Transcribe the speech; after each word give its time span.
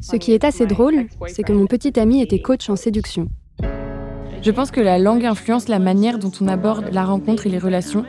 Ce 0.00 0.16
qui 0.16 0.32
est 0.32 0.44
assez 0.44 0.66
drôle, 0.66 1.06
c'est 1.26 1.42
que 1.42 1.52
mon 1.52 1.66
petit 1.66 1.98
ami 1.98 2.20
était 2.20 2.40
coach 2.40 2.68
en 2.68 2.76
séduction. 2.76 3.28
Je 4.42 4.50
pense 4.50 4.70
que 4.70 4.80
la 4.80 4.98
langue 4.98 5.24
influence 5.24 5.68
la 5.68 5.78
manière 5.78 6.18
dont 6.18 6.32
on 6.40 6.48
aborde 6.48 6.92
la 6.92 7.04
rencontre 7.04 7.46
et 7.46 7.50
les 7.50 7.58
relations. 7.58 8.04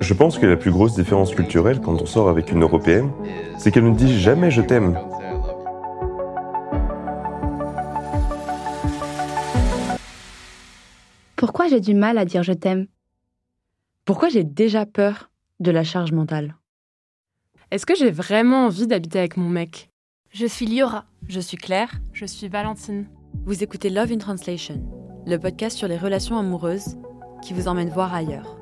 Je 0.00 0.14
pense 0.14 0.38
que 0.38 0.46
la 0.46 0.56
plus 0.56 0.70
grosse 0.70 0.94
différence 0.94 1.34
culturelle 1.34 1.80
quand 1.80 2.00
on 2.00 2.06
sort 2.06 2.28
avec 2.28 2.50
une 2.50 2.62
Européenne, 2.62 3.10
c'est 3.58 3.70
qu'elle 3.70 3.88
ne 3.88 3.94
dit 3.94 4.18
jamais 4.18 4.50
je 4.50 4.62
t'aime. 4.62 4.98
Pourquoi 11.36 11.68
j'ai 11.68 11.80
du 11.80 11.94
mal 11.94 12.18
à 12.18 12.24
dire 12.24 12.42
je 12.42 12.52
t'aime? 12.52 12.86
Pourquoi 14.04 14.28
j'ai 14.28 14.42
déjà 14.42 14.86
peur 14.86 15.30
de 15.60 15.70
la 15.70 15.84
charge 15.84 16.12
mentale? 16.12 16.57
Est-ce 17.70 17.84
que 17.84 17.94
j'ai 17.94 18.10
vraiment 18.10 18.64
envie 18.64 18.86
d'habiter 18.86 19.18
avec 19.18 19.36
mon 19.36 19.50
mec? 19.50 19.90
Je 20.30 20.46
suis 20.46 20.64
Liora. 20.64 21.04
Je 21.28 21.38
suis 21.38 21.58
Claire. 21.58 21.90
Je 22.14 22.24
suis 22.24 22.48
Valentine. 22.48 23.04
Vous 23.44 23.62
écoutez 23.62 23.90
Love 23.90 24.10
in 24.10 24.16
Translation, 24.16 24.80
le 25.26 25.36
podcast 25.36 25.76
sur 25.76 25.86
les 25.86 25.98
relations 25.98 26.38
amoureuses 26.38 26.96
qui 27.42 27.52
vous 27.52 27.68
emmène 27.68 27.90
voir 27.90 28.14
ailleurs. 28.14 28.58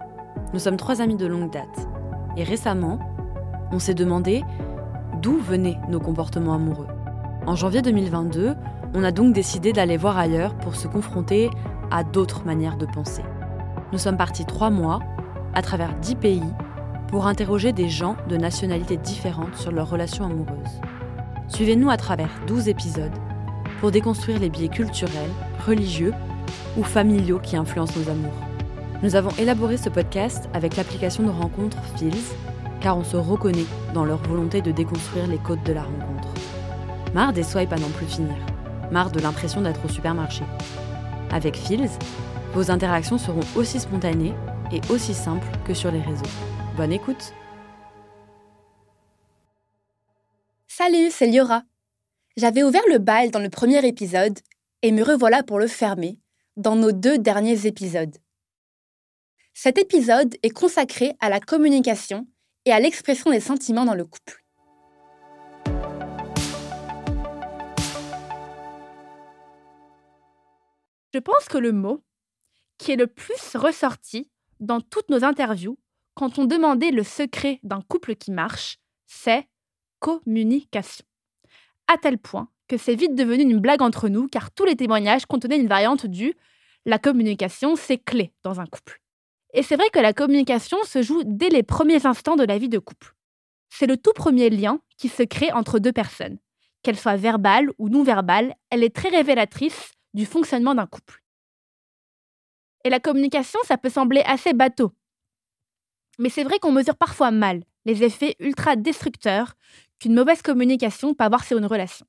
Nous 0.53 0.59
sommes 0.59 0.77
trois 0.77 1.01
amis 1.01 1.15
de 1.15 1.27
longue 1.27 1.53
date. 1.53 1.87
Et 2.37 2.43
récemment, 2.43 2.99
on 3.71 3.79
s'est 3.79 3.95
demandé 3.95 4.43
d'où 5.23 5.39
venaient 5.39 5.79
nos 5.89 6.01
comportements 6.01 6.55
amoureux. 6.55 6.89
En 7.47 7.55
janvier 7.55 7.83
2022, 7.83 8.57
on 8.93 9.05
a 9.05 9.13
donc 9.13 9.33
décidé 9.33 9.73
d'aller 9.73 9.99
voir 9.99 10.19
ailleurs 10.19 10.59
pour 10.59 10.75
se 10.75 10.89
confronter 10.89 11.49
à 11.93 12.03
d'autres 12.03 12.45
manières 12.45 12.77
de 12.77 12.87
penser. 12.87 13.23
Nous 13.93 13.99
sommes 13.99 14.17
partis 14.17 14.47
trois 14.47 14.71
mois, 14.71 14.99
à 15.55 15.63
travers 15.63 15.95
dix 15.95 16.17
pays, 16.17 16.43
pour 17.09 17.27
interroger 17.27 17.73
des 17.73 17.89
gens 17.89 18.17
de 18.29 18.37
nationalités 18.37 18.97
différentes 18.97 19.57
sur 19.57 19.71
leurs 19.71 19.91
relations 19.91 20.25
amoureuses. 20.25 20.81
Suivez-nous 21.49 21.91
à 21.91 21.97
travers 21.97 22.31
12 22.47 22.69
épisodes 22.69 23.13
pour 23.81 23.91
déconstruire 23.91 24.41
les 24.41 24.51
biais 24.51 24.69
culturels, 24.69 25.31
religieux 25.67 26.13
ou 26.77 26.83
familiaux 26.83 27.39
qui 27.39 27.57
influencent 27.57 27.99
nos 27.99 28.11
amours. 28.11 28.35
Nous 29.03 29.15
avons 29.15 29.31
élaboré 29.39 29.77
ce 29.77 29.89
podcast 29.89 30.49
avec 30.55 30.77
l'application 30.77 31.23
de 31.23 31.31
rencontre 31.31 31.79
Feels, 31.97 32.35
car 32.81 32.97
on 32.97 33.05
se 33.05 33.17
reconnaît 33.17 33.67
dans 33.95 34.05
leur 34.05 34.19
volonté 34.19 34.63
de 34.63 34.73
déconstruire 34.73 35.27
les 35.27 35.39
codes 35.39 35.63
de 35.63 35.73
la 35.73 35.83
rencontre. 35.83 36.29
Marre 37.15 37.33
des 37.33 37.43
swipes 37.43 37.73
à 37.73 37.79
n'en 37.79 37.89
plus 37.91 38.07
finir. 38.07 38.35
Marre 38.91 39.11
de 39.11 39.21
l'impression 39.21 39.61
d'être 39.61 39.85
au 39.85 39.89
supermarché. 39.89 40.45
Avec 41.31 41.57
Feels, 41.57 41.91
vos 42.55 42.71
interactions 42.71 43.19
seront 43.19 43.41
aussi 43.55 43.81
spontanées 43.81 44.35
et 44.73 44.81
aussi 44.91 45.15
simples 45.15 45.47
que 45.65 45.75
sur 45.75 45.91
les 45.91 46.01
réseaux. 46.01 46.25
Bonne 46.77 46.93
écoute 46.93 47.33
Salut, 50.67 51.11
c'est 51.11 51.27
Liora. 51.27 51.63
J'avais 52.37 52.63
ouvert 52.63 52.83
le 52.91 52.99
bal 52.99 53.31
dans 53.31 53.39
le 53.39 53.49
premier 53.49 53.87
épisode 53.87 54.39
et 54.83 54.93
me 54.93 55.03
revoilà 55.03 55.43
pour 55.43 55.59
le 55.59 55.69
fermer 55.69 56.19
dans 56.59 56.77
nos 56.77 56.93
deux 56.93 57.17
derniers 57.17 57.67
épisodes. 57.67 58.15
Cet 59.55 59.79
épisode 59.79 60.35
est 60.43 60.51
consacré 60.51 61.15
à 61.21 61.31
la 61.31 61.41
communication 61.41 62.27
et 62.67 62.73
à 62.73 62.81
l'expression 62.81 63.31
des 63.31 63.41
sentiments 63.41 63.87
dans 63.87 63.95
le 63.95 64.05
couple. 64.05 64.45
Je 71.15 71.19
pense 71.21 71.47
que 71.49 71.57
le 71.57 71.73
mot 71.73 72.05
qui 72.77 72.93
est 72.93 72.97
le 72.97 73.07
plus 73.07 73.57
ressorti 73.57 74.31
dans 74.61 74.83
toutes 74.83 75.09
nos 75.09 75.25
interviews 75.25 75.79
quand 76.17 76.39
on 76.39 76.47
demandait 76.47 76.91
le 76.91 77.05
secret 77.05 77.61
d'un 77.63 77.83
couple 77.83 78.17
qui 78.17 78.33
marche, 78.33 78.79
c'est 79.07 79.47
communication. 80.01 81.05
À 81.87 81.99
tel 81.99 82.19
point 82.19 82.49
que 82.67 82.79
c'est 82.79 82.97
vite 82.97 83.15
devenu 83.15 83.43
une 83.43 83.61
blague 83.61 83.83
entre 83.83 84.09
nous 84.09 84.27
car 84.27 84.51
tous 84.51 84.65
les 84.65 84.75
témoignages 84.75 85.27
contenaient 85.27 85.61
une 85.61 85.69
variante 85.69 86.07
du 86.07 86.35
la 86.87 86.99
communication, 86.99 87.75
c'est 87.75 87.99
clé 87.99 88.33
dans 88.45 88.61
un 88.61 88.67
couple. 88.67 89.01
Et 89.53 89.63
c'est 89.63 89.77
vrai 89.77 89.91
que 89.91 89.99
la 89.99 90.13
communication 90.13 90.79
se 90.85 91.03
joue 91.03 91.23
dès 91.25 91.49
les 91.49 91.65
premiers 91.65 92.07
instants 92.07 92.37
de 92.37 92.45
la 92.45 92.59
vie 92.59 92.69
de 92.69 92.79
couple. 92.79 93.15
C'est 93.71 93.87
le 93.87 93.97
tout 93.97 94.13
premier 94.15 94.51
lien 94.51 94.81
qui 94.97 95.09
se 95.09 95.25
crée 95.25 95.51
entre 95.53 95.81
deux 95.81 95.93
personnes. 95.93 96.39
Qu'elle 96.83 96.99
soit 96.99 97.17
verbale 97.17 97.71
ou 97.79 97.89
non 97.89 98.05
verbale, 98.05 98.55
elle 98.71 98.85
est 98.85 98.95
très 98.95 99.09
révélatrice 99.09 99.93
du 100.15 100.27
fonctionnement 100.27 100.77
d'un 100.77 100.87
couple. 100.87 101.23
Et 102.85 102.91
la 102.91 103.01
communication, 103.01 103.59
ça 103.65 103.77
peut 103.77 103.91
sembler 103.91 104.23
assez 104.25 104.53
bateau. 104.53 104.93
Mais 106.19 106.29
c'est 106.29 106.45
vrai 106.45 106.59
qu'on 106.59 106.73
mesure 106.73 106.97
parfois 106.97 107.31
mal 107.31 107.63
les 107.85 108.03
effets 108.03 108.37
ultra 108.41 108.77
destructeurs 108.77 109.55
qu'une 109.99 110.15
mauvaise 110.15 110.43
communication 110.43 111.15
peut 111.15 111.25
avoir 111.25 111.45
sur 111.45 111.59
une 111.59 111.67
relation. 111.67 112.07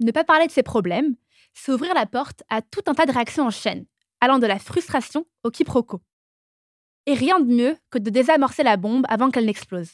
Ne 0.00 0.10
pas 0.10 0.24
parler 0.24 0.46
de 0.46 0.52
ses 0.52 0.62
problèmes, 0.62 1.14
c'est 1.54 1.72
ouvrir 1.72 1.94
la 1.94 2.06
porte 2.06 2.42
à 2.48 2.62
tout 2.62 2.82
un 2.86 2.94
tas 2.94 3.06
de 3.06 3.12
réactions 3.12 3.46
en 3.46 3.50
chaîne, 3.50 3.84
allant 4.20 4.38
de 4.38 4.46
la 4.46 4.58
frustration 4.58 5.26
au 5.44 5.50
quiproquo. 5.50 6.00
Et 7.06 7.14
rien 7.14 7.40
de 7.40 7.52
mieux 7.52 7.76
que 7.90 7.98
de 7.98 8.10
désamorcer 8.10 8.62
la 8.62 8.76
bombe 8.76 9.04
avant 9.08 9.30
qu'elle 9.30 9.46
n'explose. 9.46 9.90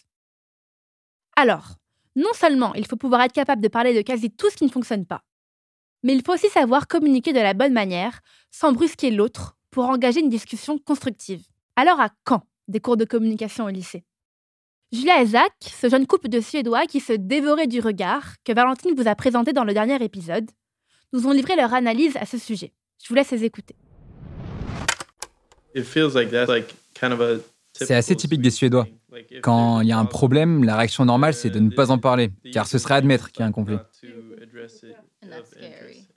Alors, 1.37 1.77
non 2.17 2.33
seulement 2.35 2.75
il 2.75 2.87
faut 2.87 2.97
pouvoir 2.97 3.23
être 3.23 3.33
capable 3.33 3.63
de 3.63 3.69
parler 3.69 3.95
de 3.95 4.03
quasi 4.03 4.31
tout 4.31 4.51
ce 4.51 4.57
qui 4.57 4.65
ne 4.65 4.71
fonctionne 4.71 5.07
pas, 5.07 5.25
mais 6.03 6.15
il 6.15 6.23
faut 6.25 6.35
aussi 6.35 6.49
savoir 6.49 6.87
communiquer 6.87 7.33
de 7.33 7.41
la 7.41 7.55
bonne 7.55 7.73
manière, 7.73 8.21
sans 8.51 8.73
brusquer 8.73 9.11
l'autre, 9.11 9.57
pour 9.71 9.87
engager 9.87 10.21
une 10.21 10.29
discussion 10.29 10.79
constructive. 10.79 11.45
Alors 11.77 12.01
à 12.01 12.11
quand 12.25 12.43
des 12.69 12.81
cours 12.81 12.97
de 12.97 13.05
communication 13.05 13.65
au 13.65 13.69
lycée 13.69 14.05
Julia 14.93 15.21
et 15.21 15.27
Zach, 15.27 15.53
ce 15.61 15.89
jeune 15.91 16.07
couple 16.07 16.29
de 16.29 16.41
Suédois 16.41 16.87
qui 16.87 17.01
se 17.01 17.13
dévorait 17.13 17.67
du 17.67 17.81
regard, 17.81 18.37
que 18.45 18.55
Valentine 18.55 18.95
vous 18.97 19.07
a 19.07 19.15
présenté 19.15 19.53
dans 19.53 19.65
le 19.65 19.75
dernier 19.75 20.03
épisode, 20.03 20.51
nous 21.13 21.27
ont 21.27 21.33
livré 21.33 21.57
leur 21.57 21.75
analyse 21.75 22.17
à 22.17 22.25
ce 22.25 22.39
sujet. 22.39 22.73
Je 23.03 23.09
vous 23.09 23.15
laisse 23.15 23.31
les 23.31 23.45
écouter. 23.45 23.77
C'est 27.75 27.95
assez 27.95 28.17
typique 28.17 28.41
des 28.41 28.51
Suédois. 28.51 28.87
Quand 29.43 29.83
il 29.83 29.89
y 29.89 29.93
a 29.93 29.99
un 29.99 30.07
problème, 30.07 30.65
la 30.65 30.77
réaction 30.77 31.05
normale, 31.05 31.35
c'est 31.35 31.51
de 31.51 31.59
ne 31.61 31.71
pas 31.71 31.91
en 31.91 31.99
parler, 31.99 32.31
car 32.53 32.67
ce 32.67 32.79
serait 32.79 32.95
admettre 32.95 33.31
qu'il 33.31 33.41
y 33.41 33.43
a 33.43 33.47
un 33.47 33.53
conflit. 33.53 33.77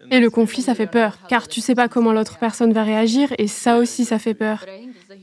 Et 0.10 0.20
le 0.20 0.30
conflit, 0.30 0.62
ça 0.62 0.76
fait 0.76 0.88
peur, 0.88 1.18
car 1.28 1.48
tu 1.48 1.62
sais 1.62 1.76
pas 1.76 1.90
comment 1.90 2.14
l'autre 2.14 2.38
personne 2.40 2.72
va 2.72 2.84
réagir, 2.84 3.34
et 3.38 3.48
ça 3.48 3.78
aussi, 3.78 4.06
ça 4.06 4.18
fait 4.18 4.34
peur. 4.34 4.66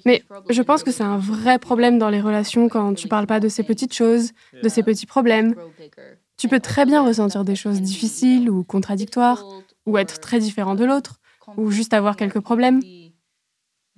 Mais 0.05 0.23
je 0.51 0.63
pense 0.63 0.83
que 0.83 0.91
c'est 0.91 1.03
un 1.03 1.19
vrai 1.19 1.59
problème 1.59 1.99
dans 1.99 2.11
les 2.11 2.21
relations 2.21 2.69
quand 2.69 2.95
tu 2.95 3.09
parles 3.09 3.27
pas 3.27 3.41
de 3.41 3.49
ces 3.49 3.63
petites 3.63 3.95
choses, 3.95 4.33
de 4.63 4.69
ces 4.69 4.83
petits 4.83 5.07
problèmes. 5.07 5.55
Tu 6.37 6.49
peux 6.49 6.61
très 6.61 6.87
bien 6.87 7.05
ressentir 7.05 7.45
des 7.45 7.57
choses 7.57 7.81
difficiles 7.81 8.49
ou 8.49 8.65
contradictoires, 8.65 9.45
ou 9.87 9.99
être 9.99 10.21
très 10.21 10.39
différent 10.39 10.75
de 10.75 10.85
l'autre, 10.85 11.21
ou 11.57 11.71
juste 11.71 11.95
avoir 11.95 12.17
quelques 12.17 12.41
problèmes. 12.41 12.81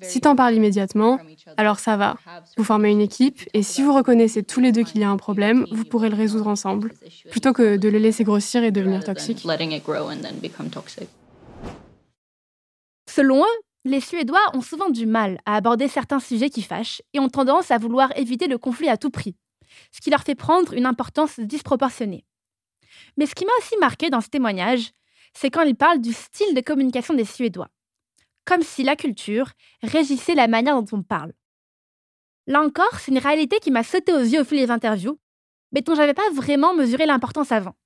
Si 0.02 0.20
t'en 0.20 0.34
parles 0.34 0.54
immédiatement, 0.54 1.18
alors 1.58 1.78
ça 1.78 1.96
va. 1.96 2.16
Vous 2.56 2.64
formez 2.64 2.90
une 2.90 3.02
équipe 3.02 3.42
et 3.52 3.62
si 3.62 3.82
vous 3.82 3.92
reconnaissez 3.92 4.42
tous 4.42 4.60
les 4.60 4.72
deux 4.72 4.82
qu'il 4.82 5.00
y 5.00 5.04
a 5.04 5.10
un 5.10 5.18
problème, 5.18 5.66
vous 5.70 5.84
pourrez 5.84 6.08
le 6.08 6.16
résoudre 6.16 6.46
ensemble, 6.46 6.92
plutôt 7.30 7.52
que 7.52 7.76
de 7.76 7.88
le 7.88 7.98
laisser 7.98 8.24
grossir 8.24 8.64
et 8.64 8.70
devenir 8.70 9.04
toxique. 9.04 9.46
Selon 13.10 13.42
eux, 13.42 13.58
les 13.84 14.00
Suédois 14.00 14.44
ont 14.54 14.60
souvent 14.60 14.90
du 14.90 15.06
mal 15.06 15.40
à 15.46 15.56
aborder 15.56 15.88
certains 15.88 16.20
sujets 16.20 16.50
qui 16.50 16.62
fâchent 16.62 17.02
et 17.12 17.20
ont 17.20 17.28
tendance 17.28 17.70
à 17.70 17.78
vouloir 17.78 18.16
éviter 18.16 18.46
le 18.46 18.58
conflit 18.58 18.88
à 18.88 18.96
tout 18.96 19.10
prix, 19.10 19.36
ce 19.92 20.00
qui 20.00 20.10
leur 20.10 20.22
fait 20.22 20.34
prendre 20.34 20.74
une 20.74 20.86
importance 20.86 21.40
disproportionnée. 21.40 22.24
Mais 23.16 23.26
ce 23.26 23.34
qui 23.34 23.44
m'a 23.44 23.52
aussi 23.58 23.76
marqué 23.78 24.10
dans 24.10 24.20
ce 24.20 24.28
témoignage, 24.28 24.90
c'est 25.32 25.50
quand 25.50 25.62
ils 25.62 25.76
parlent 25.76 26.00
du 26.00 26.12
style 26.12 26.54
de 26.54 26.60
communication 26.60 27.14
des 27.14 27.24
Suédois 27.24 27.70
comme 28.50 28.62
si 28.62 28.82
la 28.82 28.96
culture 28.96 29.52
régissait 29.82 30.34
la 30.34 30.48
manière 30.48 30.80
dont 30.80 30.96
on 30.96 31.02
parle. 31.02 31.32
Là 32.48 32.60
encore, 32.62 32.98
c'est 32.98 33.12
une 33.12 33.18
réalité 33.18 33.58
qui 33.60 33.70
m'a 33.70 33.84
sauté 33.84 34.12
aux 34.12 34.18
yeux 34.18 34.40
au 34.40 34.44
fil 34.44 34.58
des 34.58 34.72
interviews, 34.72 35.20
mais 35.70 35.82
dont 35.82 35.94
j'avais 35.94 36.14
pas 36.14 36.28
vraiment 36.32 36.74
mesuré 36.74 37.06
l'importance 37.06 37.52
avant. 37.52 37.76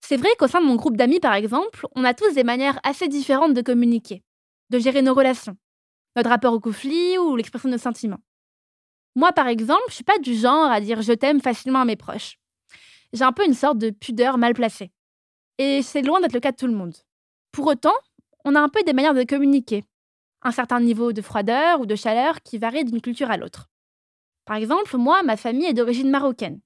C'est 0.00 0.18
vrai 0.18 0.28
qu'au 0.38 0.48
sein 0.48 0.60
de 0.60 0.66
mon 0.66 0.74
groupe 0.74 0.98
d'amis, 0.98 1.20
par 1.20 1.32
exemple, 1.32 1.86
on 1.94 2.04
a 2.04 2.12
tous 2.12 2.34
des 2.34 2.44
manières 2.44 2.78
assez 2.82 3.08
différentes 3.08 3.54
de 3.54 3.62
communiquer, 3.62 4.22
de 4.72 4.78
gérer 4.78 5.02
nos 5.02 5.14
relations, 5.14 5.56
notre 6.16 6.30
rapport 6.30 6.54
au 6.54 6.60
conflit 6.60 7.18
ou 7.18 7.36
l'expression 7.36 7.68
de 7.68 7.74
nos 7.74 7.80
sentiments. 7.80 8.22
Moi, 9.14 9.32
par 9.32 9.46
exemple, 9.46 9.82
je 9.88 9.94
suis 9.94 10.04
pas 10.04 10.18
du 10.18 10.34
genre 10.34 10.70
à 10.70 10.80
dire 10.80 11.02
je 11.02 11.12
t'aime 11.12 11.40
facilement 11.40 11.82
à 11.82 11.84
mes 11.84 11.96
proches. 11.96 12.38
J'ai 13.12 13.24
un 13.24 13.32
peu 13.32 13.44
une 13.44 13.54
sorte 13.54 13.76
de 13.76 13.90
pudeur 13.90 14.38
mal 14.38 14.54
placée. 14.54 14.90
Et 15.58 15.82
c'est 15.82 16.00
loin 16.00 16.20
d'être 16.20 16.32
le 16.32 16.40
cas 16.40 16.52
de 16.52 16.56
tout 16.56 16.66
le 16.66 16.72
monde. 16.72 16.96
Pour 17.52 17.66
autant, 17.66 17.94
on 18.46 18.54
a 18.54 18.60
un 18.60 18.70
peu 18.70 18.82
des 18.82 18.94
manières 18.94 19.12
de 19.12 19.24
communiquer, 19.24 19.84
un 20.40 20.50
certain 20.50 20.80
niveau 20.80 21.12
de 21.12 21.20
froideur 21.20 21.80
ou 21.80 21.86
de 21.86 21.94
chaleur 21.94 22.40
qui 22.42 22.56
varie 22.56 22.84
d'une 22.86 23.02
culture 23.02 23.30
à 23.30 23.36
l'autre. 23.36 23.68
Par 24.46 24.56
exemple, 24.56 24.96
moi, 24.96 25.22
ma 25.22 25.36
famille 25.36 25.66
est 25.66 25.74
d'origine 25.74 26.10
marocaine. 26.10 26.60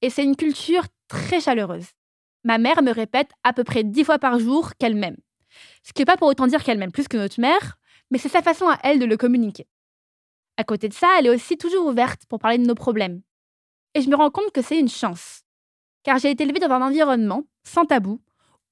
Et 0.00 0.08
c'est 0.08 0.24
une 0.24 0.34
culture 0.34 0.84
très 1.08 1.40
chaleureuse. 1.40 1.88
Ma 2.42 2.56
mère 2.56 2.82
me 2.82 2.90
répète 2.90 3.30
à 3.44 3.52
peu 3.52 3.64
près 3.64 3.84
dix 3.84 4.04
fois 4.04 4.18
par 4.18 4.38
jour 4.38 4.72
qu'elle 4.78 4.96
m'aime. 4.96 5.18
Ce 5.82 5.92
qui 5.92 6.02
n'est 6.02 6.06
pas 6.06 6.16
pour 6.16 6.28
autant 6.28 6.46
dire 6.46 6.62
qu'elle 6.62 6.78
m'aime 6.78 6.92
plus 6.92 7.08
que 7.08 7.16
notre 7.16 7.40
mère, 7.40 7.78
mais 8.10 8.18
c'est 8.18 8.28
sa 8.28 8.42
façon 8.42 8.68
à 8.68 8.78
elle 8.82 8.98
de 8.98 9.06
le 9.06 9.16
communiquer. 9.16 9.66
À 10.56 10.64
côté 10.64 10.88
de 10.88 10.94
ça, 10.94 11.08
elle 11.18 11.26
est 11.26 11.34
aussi 11.34 11.56
toujours 11.56 11.86
ouverte 11.86 12.26
pour 12.28 12.38
parler 12.38 12.58
de 12.58 12.66
nos 12.66 12.74
problèmes. 12.74 13.22
Et 13.94 14.02
je 14.02 14.10
me 14.10 14.16
rends 14.16 14.30
compte 14.30 14.52
que 14.52 14.62
c'est 14.62 14.78
une 14.78 14.88
chance. 14.88 15.42
car 16.02 16.18
j'ai 16.18 16.30
été 16.30 16.44
élevée 16.44 16.60
dans 16.60 16.70
un 16.70 16.82
environnement 16.82 17.44
sans 17.64 17.84
tabou 17.84 18.20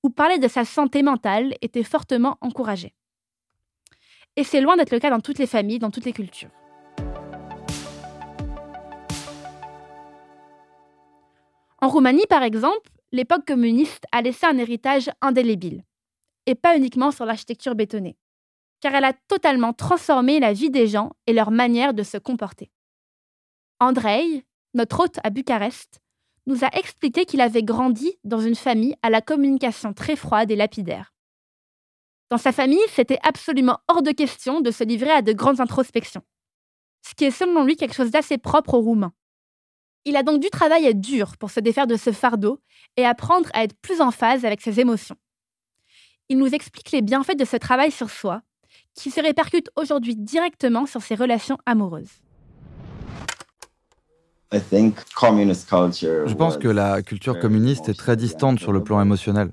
où 0.02 0.10
parler 0.10 0.38
de 0.38 0.48
sa 0.48 0.64
santé 0.64 1.02
mentale 1.02 1.54
était 1.60 1.82
fortement 1.82 2.38
encouragé. 2.40 2.94
Et 4.36 4.44
c'est 4.44 4.60
loin 4.60 4.76
d'être 4.76 4.92
le 4.92 5.00
cas 5.00 5.10
dans 5.10 5.20
toutes 5.20 5.38
les 5.38 5.46
familles, 5.46 5.78
dans 5.78 5.90
toutes 5.90 6.04
les 6.04 6.12
cultures. 6.12 6.50
En 11.80 11.88
Roumanie, 11.88 12.26
par 12.28 12.42
exemple, 12.42 12.90
l'époque 13.12 13.44
communiste 13.46 14.04
a 14.12 14.22
laissé 14.22 14.46
un 14.46 14.58
héritage 14.58 15.10
indélébile, 15.20 15.84
et 16.48 16.54
pas 16.54 16.78
uniquement 16.78 17.10
sur 17.10 17.26
l'architecture 17.26 17.74
bétonnée, 17.74 18.16
car 18.80 18.94
elle 18.94 19.04
a 19.04 19.12
totalement 19.12 19.74
transformé 19.74 20.40
la 20.40 20.54
vie 20.54 20.70
des 20.70 20.86
gens 20.86 21.12
et 21.26 21.34
leur 21.34 21.50
manière 21.50 21.92
de 21.92 22.02
se 22.02 22.16
comporter. 22.16 22.70
Andrei, 23.80 24.46
notre 24.72 25.00
hôte 25.00 25.18
à 25.22 25.28
Bucarest, 25.28 26.00
nous 26.46 26.64
a 26.64 26.68
expliqué 26.68 27.26
qu'il 27.26 27.42
avait 27.42 27.62
grandi 27.62 28.18
dans 28.24 28.40
une 28.40 28.54
famille 28.54 28.96
à 29.02 29.10
la 29.10 29.20
communication 29.20 29.92
très 29.92 30.16
froide 30.16 30.50
et 30.50 30.56
lapidaire. 30.56 31.12
Dans 32.30 32.38
sa 32.38 32.52
famille, 32.52 32.80
c'était 32.88 33.18
absolument 33.22 33.80
hors 33.86 34.02
de 34.02 34.10
question 34.12 34.62
de 34.62 34.70
se 34.70 34.84
livrer 34.84 35.10
à 35.10 35.20
de 35.20 35.34
grandes 35.34 35.60
introspections, 35.60 36.22
ce 37.06 37.14
qui 37.14 37.26
est 37.26 37.30
selon 37.30 37.62
lui 37.64 37.76
quelque 37.76 37.94
chose 37.94 38.10
d'assez 38.10 38.38
propre 38.38 38.72
aux 38.72 38.80
Roumains. 38.80 39.12
Il 40.06 40.16
a 40.16 40.22
donc 40.22 40.40
dû 40.40 40.48
travailler 40.48 40.94
dur 40.94 41.36
pour 41.36 41.50
se 41.50 41.60
défaire 41.60 41.86
de 41.86 41.96
ce 41.96 42.10
fardeau 42.10 42.58
et 42.96 43.04
apprendre 43.04 43.50
à 43.52 43.64
être 43.64 43.76
plus 43.82 44.00
en 44.00 44.10
phase 44.10 44.46
avec 44.46 44.62
ses 44.62 44.80
émotions. 44.80 45.18
Il 46.30 46.36
nous 46.36 46.54
explique 46.54 46.90
les 46.92 47.00
bienfaits 47.00 47.38
de 47.38 47.46
ce 47.46 47.56
travail 47.56 47.90
sur 47.90 48.10
soi, 48.10 48.42
qui 48.94 49.10
se 49.10 49.20
répercute 49.20 49.70
aujourd'hui 49.76 50.14
directement 50.14 50.84
sur 50.84 51.00
ses 51.00 51.14
relations 51.14 51.56
amoureuses. 51.64 52.20
Je 54.52 56.34
pense 56.34 56.58
que 56.58 56.68
la 56.68 57.02
culture 57.02 57.38
communiste 57.38 57.88
est 57.88 57.98
très 57.98 58.16
distante 58.16 58.58
sur 58.58 58.72
le 58.72 58.82
plan 58.82 59.00
émotionnel. 59.00 59.52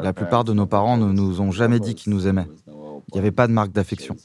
La 0.00 0.12
plupart 0.12 0.44
de 0.44 0.52
nos 0.54 0.66
parents 0.66 0.96
ne 0.96 1.12
nous 1.12 1.40
ont 1.40 1.50
jamais 1.50 1.80
dit 1.80 1.94
qu'ils 1.94 2.12
nous 2.12 2.26
aimaient. 2.26 2.48
Il 2.66 3.12
n'y 3.14 3.18
avait 3.18 3.30
pas 3.30 3.46
de 3.46 3.52
marque 3.52 3.72
d'affection. 3.72 4.16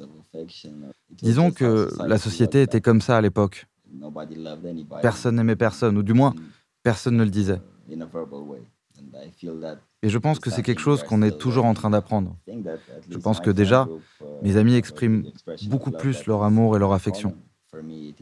Disons 1.09 1.51
que 1.51 1.89
la 2.05 2.17
société 2.17 2.61
était 2.61 2.81
comme 2.81 3.01
ça 3.01 3.17
à 3.17 3.21
l'époque. 3.21 3.67
Personne 5.01 5.35
n'aimait 5.35 5.55
personne, 5.57 5.97
ou 5.97 6.03
du 6.03 6.13
moins, 6.13 6.33
personne 6.83 7.17
ne 7.17 7.23
le 7.23 7.29
disait. 7.29 7.61
Et 10.03 10.09
je 10.09 10.17
pense 10.17 10.39
que 10.39 10.49
c'est 10.49 10.63
quelque 10.63 10.81
chose 10.81 11.03
qu'on 11.03 11.21
est 11.21 11.37
toujours 11.37 11.65
en 11.65 11.73
train 11.73 11.89
d'apprendre. 11.91 12.35
Je 13.09 13.17
pense 13.17 13.39
que 13.39 13.51
déjà, 13.51 13.87
mes 14.41 14.57
amis 14.57 14.75
expriment 14.75 15.23
beaucoup 15.67 15.91
plus 15.91 16.25
leur 16.25 16.43
amour 16.43 16.75
et 16.75 16.79
leur 16.79 16.93
affection. 16.93 17.35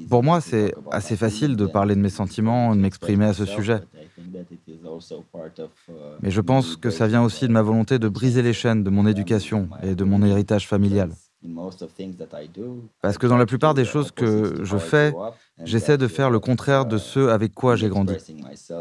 Pour 0.09 0.23
moi, 0.23 0.41
c'est 0.41 0.73
assez 0.91 1.15
facile 1.15 1.55
de 1.55 1.65
parler 1.65 1.95
de 1.95 1.99
mes 1.99 2.09
sentiments, 2.09 2.75
de 2.75 2.81
m'exprimer 2.81 3.25
à 3.25 3.33
ce 3.33 3.45
sujet. 3.45 3.79
Mais 6.21 6.31
je 6.31 6.41
pense 6.41 6.75
que 6.75 6.89
ça 6.89 7.07
vient 7.07 7.23
aussi 7.23 7.47
de 7.47 7.51
ma 7.51 7.61
volonté 7.61 7.97
de 7.97 8.07
briser 8.07 8.41
les 8.41 8.53
chaînes 8.53 8.83
de 8.83 8.89
mon 8.89 9.07
éducation 9.07 9.69
et 9.81 9.95
de 9.95 10.03
mon 10.03 10.21
héritage 10.23 10.67
familial. 10.67 11.11
Parce 13.01 13.17
que 13.17 13.27
dans 13.27 13.37
la 13.37 13.45
plupart 13.45 13.73
des 13.73 13.85
choses 13.85 14.11
que 14.11 14.63
je 14.63 14.77
fais, 14.77 15.13
j'essaie 15.63 15.97
de 15.97 16.07
faire 16.07 16.29
le 16.29 16.39
contraire 16.39 16.85
de 16.85 16.97
ce 16.97 17.29
avec 17.29 17.53
quoi 17.53 17.75
j'ai 17.75 17.89
grandi. 17.89 18.13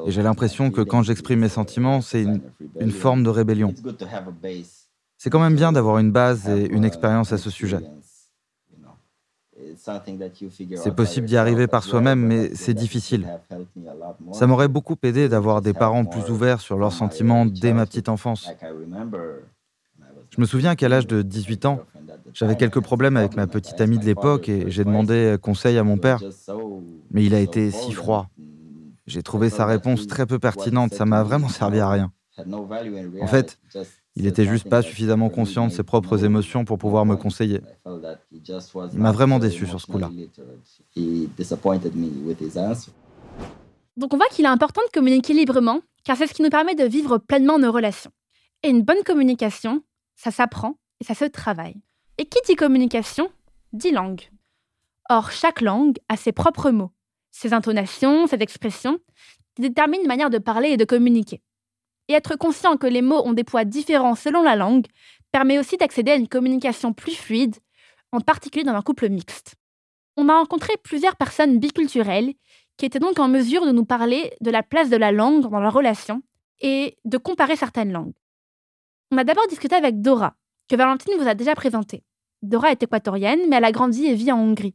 Et 0.06 0.10
j'ai 0.10 0.22
l'impression 0.22 0.70
que 0.70 0.80
quand 0.80 1.02
j'exprime 1.02 1.40
mes 1.40 1.48
sentiments, 1.48 2.00
c'est 2.00 2.22
une, 2.22 2.40
une 2.80 2.90
forme 2.90 3.22
de 3.22 3.30
rébellion. 3.30 3.74
C'est 5.16 5.30
quand 5.30 5.40
même 5.40 5.56
bien 5.56 5.72
d'avoir 5.72 5.98
une 5.98 6.12
base 6.12 6.48
et 6.48 6.66
une 6.70 6.84
expérience 6.84 7.32
à 7.32 7.38
ce 7.38 7.50
sujet. 7.50 7.80
C'est 10.76 10.94
possible 10.94 11.26
d'y 11.26 11.36
arriver 11.36 11.66
par 11.66 11.82
soi-même, 11.82 12.20
mais 12.20 12.54
c'est 12.54 12.74
difficile. 12.74 13.28
Ça 14.32 14.46
m'aurait 14.46 14.68
beaucoup 14.68 14.96
aidé 15.02 15.28
d'avoir 15.28 15.62
des 15.62 15.72
parents 15.72 16.04
plus 16.04 16.30
ouverts 16.30 16.60
sur 16.60 16.78
leurs 16.78 16.92
sentiments 16.92 17.46
dès 17.46 17.72
ma 17.72 17.86
petite 17.86 18.08
enfance. 18.08 18.50
Je 20.30 20.40
me 20.40 20.46
souviens 20.46 20.74
qu'à 20.76 20.88
l'âge 20.88 21.06
de 21.06 21.22
18 21.22 21.66
ans, 21.66 21.80
j'avais 22.32 22.56
quelques 22.56 22.80
problèmes 22.80 23.16
avec 23.16 23.36
ma 23.36 23.46
petite 23.46 23.80
amie 23.80 23.98
de 23.98 24.04
l'époque 24.04 24.48
et 24.48 24.70
j'ai 24.70 24.84
demandé 24.84 25.36
conseil 25.40 25.78
à 25.78 25.84
mon 25.84 25.98
père. 25.98 26.20
Mais 27.10 27.24
il 27.24 27.34
a 27.34 27.40
été 27.40 27.70
si 27.70 27.92
froid. 27.92 28.28
J'ai 29.06 29.22
trouvé 29.22 29.48
sa 29.48 29.64
réponse 29.64 30.06
très 30.06 30.26
peu 30.26 30.38
pertinente, 30.38 30.92
ça 30.94 31.06
m'a 31.06 31.22
vraiment 31.22 31.48
servi 31.48 31.80
à 31.80 31.88
rien. 31.88 32.12
En 33.20 33.26
fait, 33.26 33.58
il 34.14 34.24
n'était 34.24 34.44
juste 34.44 34.68
pas 34.68 34.82
suffisamment 34.82 35.28
conscient 35.30 35.66
de 35.66 35.72
ses 35.72 35.82
propres 35.82 36.24
émotions 36.24 36.64
pour 36.64 36.78
pouvoir 36.78 37.06
me 37.06 37.16
conseiller. 37.16 37.60
Il 37.86 38.98
m'a 38.98 39.12
vraiment 39.12 39.38
déçu 39.38 39.66
sur 39.66 39.80
ce 39.80 39.86
coup-là. 39.86 40.10
Donc 43.96 44.14
on 44.14 44.16
voit 44.16 44.26
qu'il 44.30 44.44
est 44.44 44.48
important 44.48 44.82
de 44.86 44.92
communiquer 44.92 45.34
librement, 45.34 45.80
car 46.04 46.16
c'est 46.16 46.26
ce 46.26 46.34
qui 46.34 46.42
nous 46.42 46.50
permet 46.50 46.74
de 46.74 46.84
vivre 46.84 47.18
pleinement 47.18 47.58
nos 47.58 47.72
relations. 47.72 48.10
Et 48.62 48.68
une 48.68 48.82
bonne 48.82 49.02
communication, 49.04 49.82
ça 50.16 50.30
s'apprend 50.30 50.78
et 51.00 51.04
ça 51.04 51.14
se 51.14 51.24
travaille. 51.24 51.80
Et 52.18 52.26
qui 52.26 52.38
dit 52.46 52.56
communication 52.56 53.30
dit 53.72 53.92
langue. 53.92 54.28
Or, 55.08 55.30
chaque 55.30 55.60
langue 55.60 55.98
a 56.08 56.16
ses 56.16 56.32
propres 56.32 56.70
mots, 56.70 56.90
ses 57.30 57.52
intonations, 57.52 58.26
ses 58.26 58.42
expressions, 58.42 58.98
qui 59.54 59.62
déterminent 59.62 60.02
une 60.02 60.08
manière 60.08 60.30
de 60.30 60.38
parler 60.38 60.70
et 60.70 60.76
de 60.76 60.84
communiquer. 60.84 61.42
Et 62.08 62.14
être 62.14 62.36
conscient 62.36 62.76
que 62.76 62.86
les 62.86 63.02
mots 63.02 63.22
ont 63.24 63.34
des 63.34 63.44
poids 63.44 63.64
différents 63.64 64.16
selon 64.16 64.42
la 64.42 64.56
langue 64.56 64.86
permet 65.30 65.58
aussi 65.58 65.76
d'accéder 65.76 66.10
à 66.10 66.16
une 66.16 66.28
communication 66.28 66.92
plus 66.92 67.14
fluide, 67.14 67.56
en 68.12 68.20
particulier 68.20 68.64
dans 68.64 68.74
un 68.74 68.82
couple 68.82 69.08
mixte. 69.08 69.54
On 70.16 70.28
a 70.28 70.38
rencontré 70.38 70.72
plusieurs 70.82 71.16
personnes 71.16 71.58
biculturelles 71.58 72.34
qui 72.76 72.86
étaient 72.86 72.98
donc 72.98 73.18
en 73.18 73.28
mesure 73.28 73.64
de 73.64 73.72
nous 73.72 73.84
parler 73.84 74.34
de 74.40 74.50
la 74.50 74.62
place 74.62 74.90
de 74.90 74.96
la 74.96 75.12
langue 75.12 75.48
dans 75.48 75.60
la 75.60 75.70
relation 75.70 76.22
et 76.60 76.96
de 77.04 77.18
comparer 77.18 77.56
certaines 77.56 77.92
langues. 77.92 78.14
On 79.10 79.18
a 79.18 79.24
d'abord 79.24 79.46
discuté 79.46 79.76
avec 79.76 80.00
Dora, 80.00 80.34
que 80.68 80.76
Valentine 80.76 81.14
vous 81.18 81.28
a 81.28 81.34
déjà 81.34 81.54
présentée. 81.54 82.02
Dora 82.42 82.70
est 82.70 82.82
équatorienne, 82.82 83.40
mais 83.48 83.56
elle 83.56 83.64
a 83.64 83.72
grandi 83.72 84.06
et 84.06 84.14
vit 84.14 84.32
en 84.32 84.38
Hongrie. 84.38 84.74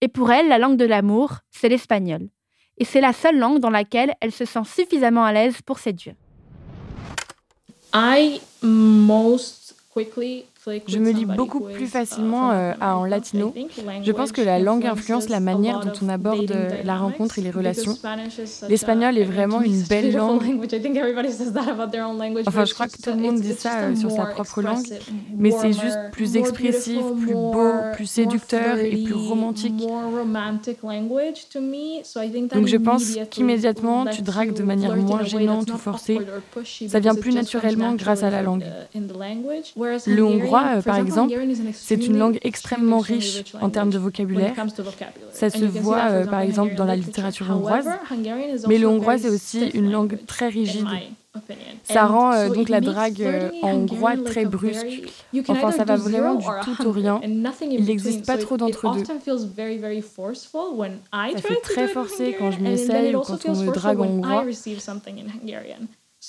Et 0.00 0.08
pour 0.08 0.30
elle, 0.30 0.48
la 0.48 0.58
langue 0.58 0.76
de 0.76 0.84
l'amour, 0.84 1.38
c'est 1.50 1.68
l'espagnol. 1.68 2.28
Et 2.78 2.84
c'est 2.84 3.00
la 3.00 3.12
seule 3.12 3.38
langue 3.38 3.58
dans 3.58 3.70
laquelle 3.70 4.14
elle 4.20 4.32
se 4.32 4.44
sent 4.44 4.64
suffisamment 4.64 5.24
à 5.24 5.32
l'aise 5.32 5.62
pour 5.62 5.78
séduire. 5.78 6.14
I 7.94 8.40
most 8.62 9.74
quickly 9.92 10.44
je 10.88 10.98
me 10.98 11.12
lis 11.12 11.26
beaucoup 11.26 11.60
plus 11.60 11.86
facilement 11.86 12.50
euh, 12.50 12.72
en 12.80 13.04
latino. 13.04 13.54
Je 14.02 14.12
pense 14.12 14.32
que 14.32 14.40
la 14.40 14.58
langue 14.58 14.84
influence 14.84 15.28
la 15.28 15.38
manière 15.38 15.80
dont 15.80 15.92
on 16.02 16.08
aborde 16.08 16.50
euh, 16.50 16.70
la 16.84 16.96
rencontre 16.96 17.38
et 17.38 17.42
les 17.42 17.52
relations. 17.52 17.96
L'espagnol 18.68 19.16
est 19.16 19.24
vraiment 19.24 19.60
une 19.60 19.82
belle 19.82 20.12
langue. 20.12 20.42
Enfin, 22.46 22.64
je 22.64 22.74
crois 22.74 22.88
que 22.88 23.00
tout 23.00 23.10
le 23.10 23.16
monde 23.16 23.40
dit 23.40 23.52
ça 23.52 23.80
euh, 23.80 23.96
sur 23.96 24.10
sa 24.10 24.26
propre 24.26 24.62
langue, 24.62 24.84
mais 25.36 25.50
c'est 25.50 25.72
juste 25.72 25.98
plus 26.12 26.36
expressif, 26.36 27.00
plus 27.20 27.32
beau, 27.32 27.72
plus 27.94 28.06
séducteur 28.06 28.78
et 28.78 28.96
plus 29.04 29.14
romantique. 29.14 29.74
Donc 32.54 32.66
je 32.66 32.76
pense 32.76 33.16
qu'immédiatement, 33.30 34.06
tu 34.06 34.22
dragues 34.22 34.54
de 34.54 34.62
manière 34.62 34.96
moins 34.96 35.22
gênante 35.22 35.70
ou 35.70 35.78
forcée. 35.78 36.18
Ça 36.88 36.98
vient 36.98 37.14
plus 37.14 37.34
naturellement 37.34 37.94
grâce 37.94 38.22
à 38.22 38.30
la 38.30 38.42
langue. 38.42 38.64
Le 40.06 40.24
hongrois 40.24 40.55
euh, 40.56 40.82
par 40.82 40.96
exemple, 40.96 41.34
c'est 41.72 42.06
une 42.06 42.18
langue 42.18 42.38
extrêmement 42.42 42.98
riche 42.98 43.44
en 43.60 43.70
termes 43.70 43.90
de 43.90 43.98
vocabulaire. 43.98 44.54
Ça 45.32 45.50
se 45.50 45.64
voit, 45.64 46.10
euh, 46.10 46.26
par 46.26 46.40
exemple, 46.40 46.74
dans 46.74 46.84
la 46.84 46.96
littérature 46.96 47.50
hongroise. 47.50 47.88
Mais 48.68 48.78
le 48.78 48.88
hongrois, 48.88 49.18
c'est 49.18 49.30
aussi 49.30 49.68
une 49.68 49.90
langue 49.90 50.18
très 50.26 50.48
rigide. 50.48 50.86
Ça 51.84 52.06
rend 52.06 52.32
euh, 52.32 52.48
donc 52.48 52.70
la 52.70 52.80
drague 52.80 53.52
en 53.62 53.72
hongrois 53.72 54.16
très 54.16 54.46
brusque. 54.46 54.86
Enfin, 55.48 55.70
ça 55.70 55.84
va 55.84 55.96
vraiment 55.96 56.36
du 56.36 56.46
tout 56.60 56.86
au 56.86 56.92
rien. 56.92 57.20
Il 57.22 57.84
n'existe 57.84 58.24
pas 58.26 58.38
trop 58.38 58.56
d'entre-deux. 58.56 59.04
Ça 59.04 59.14
fait 61.42 61.60
très 61.62 61.88
forcé 61.88 62.36
quand 62.38 62.50
je 62.50 62.60
m'essaye 62.60 63.14
ou 63.14 63.20
quand 63.20 63.44
on 63.46 63.56
me 63.56 63.70
drague 63.72 64.00
en 64.00 64.06
hongrois. 64.06 64.44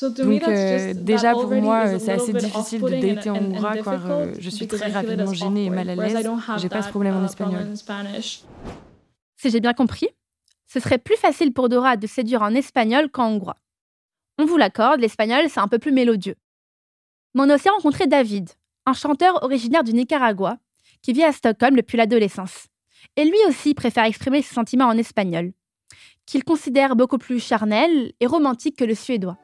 Donc 0.02 0.44
euh, 0.44 0.94
déjà 0.94 1.32
pour 1.32 1.52
moi, 1.52 1.98
c'est 2.00 2.12
assez 2.12 2.34
difficile 2.34 2.82
de 2.82 3.16
dater 3.16 3.30
en 3.30 3.38
hongrois 3.38 3.78
car 3.78 4.12
euh, 4.12 4.34
je 4.40 4.50
suis 4.50 4.68
très 4.68 4.92
rapidement 4.92 5.34
gênée 5.34 5.66
et 5.66 5.70
mal 5.70 5.90
à 5.90 5.96
l'aise. 5.96 6.30
J'ai 6.58 6.70
pas 6.70 6.82
ce 6.82 6.90
problème 6.90 7.16
en 7.16 7.24
uh, 7.24 7.26
espagnol. 7.26 7.74
Si 9.38 9.50
j'ai 9.50 9.60
bien 9.60 9.74
compris, 9.74 10.10
ce 10.68 10.80
serait 10.80 10.98
plus 10.98 11.16
facile 11.16 11.54
pour 11.54 11.70
Dora 11.70 11.98
de 11.98 12.06
séduire 12.06 12.42
en 12.42 12.54
espagnol 12.54 13.10
qu'en 13.10 13.30
hongrois. 13.30 13.58
On 14.38 14.46
vous 14.46 14.58
l'accorde, 14.58 15.00
l'espagnol 15.00 15.46
c'est 15.50 15.60
un 15.60 15.68
peu 15.68 15.80
plus 15.80 15.92
mélodieux. 15.92 16.36
Mais 17.34 17.44
on 17.44 17.50
a 17.50 17.56
aussi 17.56 17.70
rencontré 17.70 18.08
David, 18.08 18.50
un 18.86 18.94
chanteur 18.94 19.42
originaire 19.44 19.84
du 19.84 19.94
Nicaragua 19.94 20.58
qui 21.02 21.14
vit 21.14 21.24
à 21.24 21.32
Stockholm 21.32 21.76
depuis 21.76 21.98
l'adolescence. 21.98 22.68
Et 23.16 23.26
lui 23.26 23.38
aussi 23.48 23.74
préfère 23.74 24.04
exprimer 24.04 24.42
ses 24.42 24.54
sentiments 24.54 24.88
en 24.88 24.98
espagnol, 24.98 25.54
qu'il 26.26 26.44
considère 26.44 26.96
beaucoup 26.96 27.18
plus 27.18 27.40
charnel 27.40 28.12
et 28.20 28.28
romantique 28.28 28.78
que 28.78 28.86
le 28.86 28.96
suédois. 28.96 29.38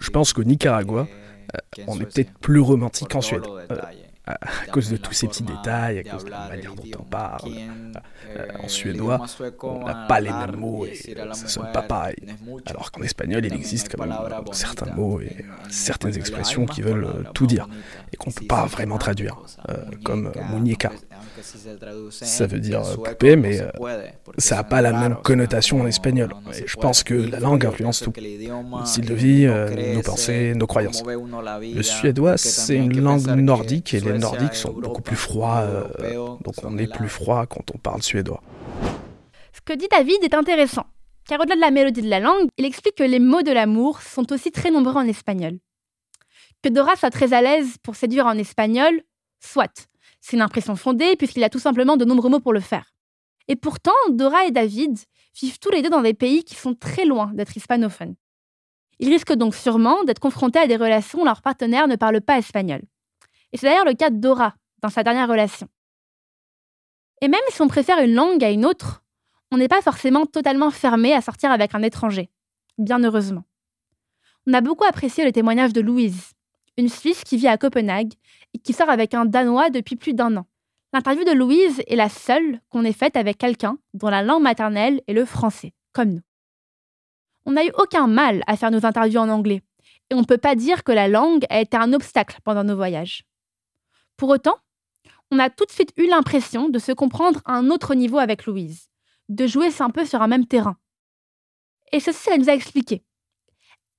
Je 0.00 0.10
pense 0.10 0.32
qu'au 0.32 0.44
Nicaragua, 0.44 1.06
euh, 1.54 1.84
on 1.86 2.00
est 2.00 2.06
peut-être 2.06 2.32
plus 2.38 2.60
romantique 2.60 3.14
en 3.14 3.20
Suède. 3.20 3.46
Euh, 4.28 4.34
à, 4.40 4.70
cause 4.70 4.88
de 4.88 4.96
tous 4.96 5.12
ces 5.12 5.26
petits 5.26 5.42
détails, 5.42 5.98
à 5.98 6.04
cause 6.04 6.24
de 6.24 6.30
la 6.30 6.46
manière 6.48 6.76
dont 6.76 6.84
on 7.00 7.02
parle. 7.02 7.50
Euh, 8.36 8.46
en 8.62 8.68
suédois, 8.68 9.20
on 9.64 9.84
n'a 9.84 10.06
pas 10.06 10.20
les 10.20 10.30
mêmes 10.30 10.54
mots 10.56 10.86
et 10.86 10.94
ça 10.94 11.48
sonne 11.48 11.72
pas 11.72 11.82
pareil. 11.82 12.14
Alors 12.66 12.92
qu'en 12.92 13.02
espagnol, 13.02 13.44
il 13.44 13.52
existe 13.52 13.92
quand 13.92 14.06
même 14.06 14.16
certains 14.52 14.94
mots 14.94 15.20
et 15.20 15.44
certaines 15.70 16.16
expressions 16.16 16.66
qui 16.66 16.82
veulent 16.82 17.24
tout 17.34 17.48
dire 17.48 17.68
et 18.12 18.16
qu'on 18.16 18.30
ne 18.30 18.34
peut 18.34 18.46
pas 18.46 18.66
vraiment 18.66 18.96
traduire, 18.96 19.42
comme 20.04 20.30
muñeca. 20.52 20.92
Ça 22.10 22.46
veut 22.46 22.60
dire 22.60 22.82
poupée, 23.02 23.34
mais 23.34 23.60
ça 24.38 24.56
n'a 24.56 24.64
pas 24.64 24.82
la 24.82 24.92
même 24.92 25.16
connotation 25.16 25.80
en 25.80 25.86
espagnol. 25.86 26.32
Je 26.64 26.76
pense 26.76 27.02
que 27.02 27.14
la 27.14 27.40
langue 27.40 27.66
influence 27.66 28.00
tout. 28.00 28.12
Notre 28.70 28.86
style 28.86 29.06
de 29.06 29.14
vie, 29.14 29.46
nos 29.94 30.02
pensées, 30.02 30.54
nos 30.54 30.68
croyances. 30.68 31.02
Le 31.04 31.82
suédois, 31.82 32.36
c'est 32.36 32.76
une 32.76 33.00
langue 33.00 33.26
nordique 33.26 33.94
et 33.94 34.00
les 34.00 34.11
nordiques 34.18 34.54
sont 34.54 34.72
beaucoup 34.72 35.02
plus 35.02 35.16
froids, 35.16 35.60
euh, 35.60 35.86
donc 36.44 36.54
on 36.62 36.78
est 36.78 36.92
plus 36.92 37.08
froid 37.08 37.46
quand 37.46 37.64
on 37.74 37.78
parle 37.78 38.02
suédois. 38.02 38.42
Ce 39.52 39.60
que 39.60 39.72
dit 39.72 39.88
David 39.90 40.18
est 40.22 40.34
intéressant, 40.34 40.86
car 41.26 41.40
au-delà 41.40 41.56
de 41.56 41.60
la 41.60 41.70
mélodie 41.70 42.02
de 42.02 42.08
la 42.08 42.20
langue, 42.20 42.48
il 42.56 42.64
explique 42.64 42.96
que 42.96 43.02
les 43.02 43.18
mots 43.18 43.42
de 43.42 43.52
l'amour 43.52 44.00
sont 44.02 44.32
aussi 44.32 44.50
très 44.50 44.70
nombreux 44.70 44.96
en 44.96 45.06
espagnol. 45.06 45.58
Que 46.62 46.68
Dora 46.68 46.96
soit 46.96 47.10
très 47.10 47.32
à 47.32 47.42
l'aise 47.42 47.76
pour 47.82 47.96
séduire 47.96 48.26
en 48.26 48.38
espagnol, 48.38 49.02
soit. 49.40 49.88
C'est 50.20 50.36
une 50.36 50.42
impression 50.42 50.76
fondée 50.76 51.16
puisqu'il 51.16 51.44
a 51.44 51.50
tout 51.50 51.58
simplement 51.58 51.96
de 51.96 52.04
nombreux 52.04 52.30
mots 52.30 52.40
pour 52.40 52.52
le 52.52 52.60
faire. 52.60 52.92
Et 53.48 53.56
pourtant, 53.56 53.92
Dora 54.10 54.46
et 54.46 54.52
David 54.52 54.98
vivent 55.40 55.58
tous 55.58 55.70
les 55.70 55.82
deux 55.82 55.90
dans 55.90 56.02
des 56.02 56.14
pays 56.14 56.44
qui 56.44 56.54
sont 56.54 56.74
très 56.74 57.04
loin 57.04 57.32
d'être 57.34 57.56
hispanophones. 57.56 58.14
Ils 59.00 59.08
risquent 59.08 59.34
donc 59.34 59.54
sûrement 59.54 60.04
d'être 60.04 60.20
confrontés 60.20 60.60
à 60.60 60.68
des 60.68 60.76
relations 60.76 61.22
où 61.22 61.24
leur 61.24 61.42
partenaire 61.42 61.88
ne 61.88 61.96
parle 61.96 62.20
pas 62.20 62.38
espagnol. 62.38 62.82
Et 63.52 63.58
c'est 63.58 63.66
d'ailleurs 63.66 63.84
le 63.84 63.94
cas 63.94 64.10
de 64.10 64.16
Dora 64.16 64.54
dans 64.82 64.88
sa 64.88 65.02
dernière 65.02 65.28
relation. 65.28 65.68
Et 67.20 67.28
même 67.28 67.40
si 67.50 67.62
on 67.62 67.68
préfère 67.68 68.00
une 68.00 68.14
langue 68.14 68.42
à 68.42 68.50
une 68.50 68.66
autre, 68.66 69.04
on 69.50 69.58
n'est 69.58 69.68
pas 69.68 69.82
forcément 69.82 70.26
totalement 70.26 70.70
fermé 70.70 71.12
à 71.12 71.20
sortir 71.20 71.52
avec 71.52 71.74
un 71.74 71.82
étranger, 71.82 72.30
bien 72.78 72.98
heureusement. 73.04 73.44
On 74.46 74.54
a 74.54 74.60
beaucoup 74.60 74.84
apprécié 74.84 75.24
le 75.24 75.30
témoignage 75.30 75.72
de 75.72 75.80
Louise, 75.80 76.32
une 76.76 76.88
Suisse 76.88 77.22
qui 77.22 77.36
vit 77.36 77.48
à 77.48 77.58
Copenhague 77.58 78.14
et 78.54 78.58
qui 78.58 78.72
sort 78.72 78.90
avec 78.90 79.14
un 79.14 79.24
Danois 79.24 79.70
depuis 79.70 79.96
plus 79.96 80.14
d'un 80.14 80.36
an. 80.36 80.46
L'interview 80.92 81.24
de 81.24 81.32
Louise 81.32 81.80
est 81.86 81.96
la 81.96 82.08
seule 82.08 82.60
qu'on 82.70 82.84
ait 82.84 82.92
faite 82.92 83.16
avec 83.16 83.38
quelqu'un 83.38 83.78
dont 83.94 84.08
la 84.08 84.22
langue 84.22 84.42
maternelle 84.42 85.00
est 85.06 85.14
le 85.14 85.24
français, 85.24 85.72
comme 85.92 86.10
nous. 86.10 86.22
On 87.46 87.52
n'a 87.52 87.64
eu 87.64 87.70
aucun 87.78 88.06
mal 88.06 88.42
à 88.46 88.56
faire 88.56 88.70
nos 88.70 88.84
interviews 88.84 89.20
en 89.20 89.28
anglais, 89.28 89.62
et 90.10 90.14
on 90.14 90.20
ne 90.20 90.26
peut 90.26 90.38
pas 90.38 90.54
dire 90.54 90.84
que 90.84 90.92
la 90.92 91.08
langue 91.08 91.44
a 91.50 91.60
été 91.60 91.76
un 91.76 91.92
obstacle 91.92 92.38
pendant 92.44 92.64
nos 92.64 92.76
voyages. 92.76 93.24
Pour 94.16 94.28
autant, 94.28 94.56
on 95.30 95.38
a 95.38 95.50
tout 95.50 95.64
de 95.64 95.70
suite 95.70 95.92
eu 95.96 96.06
l'impression 96.06 96.68
de 96.68 96.78
se 96.78 96.92
comprendre 96.92 97.40
à 97.44 97.54
un 97.54 97.70
autre 97.70 97.94
niveau 97.94 98.18
avec 98.18 98.46
Louise, 98.46 98.88
de 99.28 99.46
jouer 99.46 99.70
un 99.80 99.90
peu 99.90 100.04
sur 100.04 100.20
un 100.22 100.28
même 100.28 100.46
terrain. 100.46 100.76
Et 101.92 102.00
ceci, 102.00 102.30
elle 102.30 102.40
nous 102.40 102.50
a 102.50 102.54
expliqué. 102.54 103.02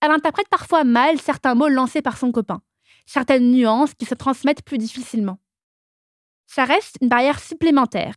Elle 0.02 0.12
interprète 0.12 0.50
parfois 0.50 0.84
mal 0.84 1.20
certains 1.20 1.56
mots 1.56 1.70
lancés 1.70 2.02
par 2.02 2.18
son 2.18 2.32
copain, 2.32 2.62
certaines 3.06 3.52
nuances 3.52 3.94
qui 3.94 4.06
se 4.06 4.16
transmettent 4.16 4.64
plus 4.64 4.78
difficilement. 4.78 5.40
Ça 6.46 6.66
reste 6.66 6.98
une 7.02 7.10
barrière 7.10 7.40
supplémentaire. 7.40 8.14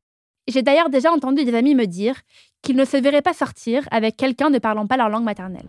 J'ai 0.48 0.62
d'ailleurs 0.62 0.90
déjà 0.90 1.10
entendu 1.10 1.44
des 1.44 1.54
amis 1.54 1.74
me 1.74 1.86
dire 1.86 2.20
qu'ils 2.62 2.76
ne 2.76 2.84
se 2.84 2.96
verraient 2.96 3.22
pas 3.22 3.34
sortir 3.34 3.86
avec 3.90 4.16
quelqu'un 4.16 4.50
ne 4.50 4.58
parlant 4.58 4.86
pas 4.86 4.96
leur 4.96 5.08
langue 5.08 5.24
maternelle. 5.24 5.66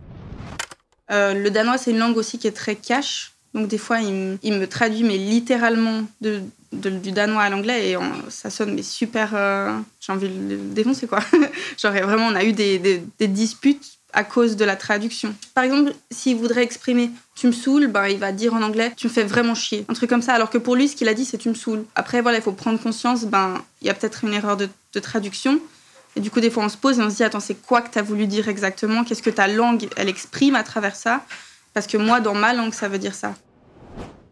Euh, 1.12 1.34
le 1.34 1.50
danois, 1.50 1.78
c'est 1.78 1.92
une 1.92 2.00
langue 2.00 2.18
aussi 2.18 2.38
qui 2.38 2.48
est 2.48 2.52
très 2.52 2.76
cash. 2.76 3.37
Donc 3.58 3.68
des 3.68 3.80
fois, 3.80 4.00
il, 4.02 4.54
me 4.54 4.66
traduit 4.66 5.04
mais 5.04 5.18
littéralement 5.18 6.04
du 6.22 7.12
danois 7.12 7.42
à 7.42 7.50
l'anglais 7.50 7.90
et 7.90 7.98
ça 8.30 8.52
sonne 8.52 8.76
mais 8.76 8.84
super... 8.84 9.32
Euh, 9.34 9.76
j'ai 10.00 10.14
envie 10.14 10.30
de 10.30 10.56
le 10.56 10.58
défoncer 10.58 11.08
quoi. 11.08 11.20
Genre 11.78 11.92
vraiment, 11.92 12.28
on 12.28 12.36
a 12.36 12.44
eu 12.44 12.54
des, 12.54 12.78
des, 12.78 13.28
disputes 13.28 13.98
à 14.14 14.24
cause 14.24 14.58
de 14.58 14.64
la 14.64 14.76
traduction. 14.76 15.34
Par 15.56 15.64
exemple, 15.64 15.94
s'il 16.12 16.38
voudrait 16.38 16.62
exprimer 16.62 17.10
tu 17.34 17.48
me 17.48 17.52
saoules, 17.52 17.88
ben, 17.88 18.08
il 18.08 18.20
va 18.20 18.32
dire 18.32 18.54
en 18.54 18.62
anglais 18.62 18.94
tu 18.96 19.08
me 19.08 19.12
fais 19.12 19.24
vraiment 19.24 19.56
chier. 19.56 19.86
Un 19.90 19.94
truc 19.94 20.10
comme 20.10 20.22
ça. 20.22 20.34
Alors 20.34 20.52
que 20.52 20.60
pour 20.60 20.76
lui, 20.76 20.88
ce 20.88 20.96
qu'il 20.96 21.08
a 21.08 21.16
dit, 21.16 21.26
c'est 21.26 21.40
tu 21.40 21.50
me 21.50 21.56
saoules. 21.56 21.84
Après, 21.96 22.22
voilà, 22.22 22.38
il 22.38 22.44
faut 22.44 22.52
prendre 22.52 22.80
conscience, 22.80 23.26
ben, 23.26 23.64
il 23.82 23.88
y 23.88 23.90
a 23.90 23.96
peut-être 23.96 24.24
une 24.24 24.34
erreur 24.34 24.56
de, 24.56 24.70
de 24.94 25.00
traduction. 25.00 25.60
Et 26.16 26.20
du 26.20 26.30
coup, 26.30 26.42
des 26.42 26.52
fois, 26.52 26.64
on 26.64 26.70
se 26.70 26.78
pose 26.78 27.00
et 27.00 27.02
on 27.02 27.10
se 27.10 27.16
dit 27.16 27.24
attends, 27.24 27.40
c'est 27.40 27.60
quoi 27.60 27.82
que 27.82 27.92
tu 27.92 27.98
as 27.98 28.04
voulu 28.04 28.28
dire 28.28 28.50
exactement? 28.50 29.04
Qu'est-ce 29.04 29.24
que 29.24 29.32
ta 29.32 29.48
langue, 29.48 29.88
elle 29.98 30.10
exprime 30.10 30.56
à 30.56 30.64
travers 30.64 30.96
ça? 30.96 31.24
Parce 31.78 31.86
que 31.86 31.98
moi, 31.98 32.22
dans 32.22 32.34
ma 32.34 32.54
langue, 32.54 32.74
ça 32.74 32.88
veut 32.88 32.98
dire 32.98 33.14
ça. 33.14 33.36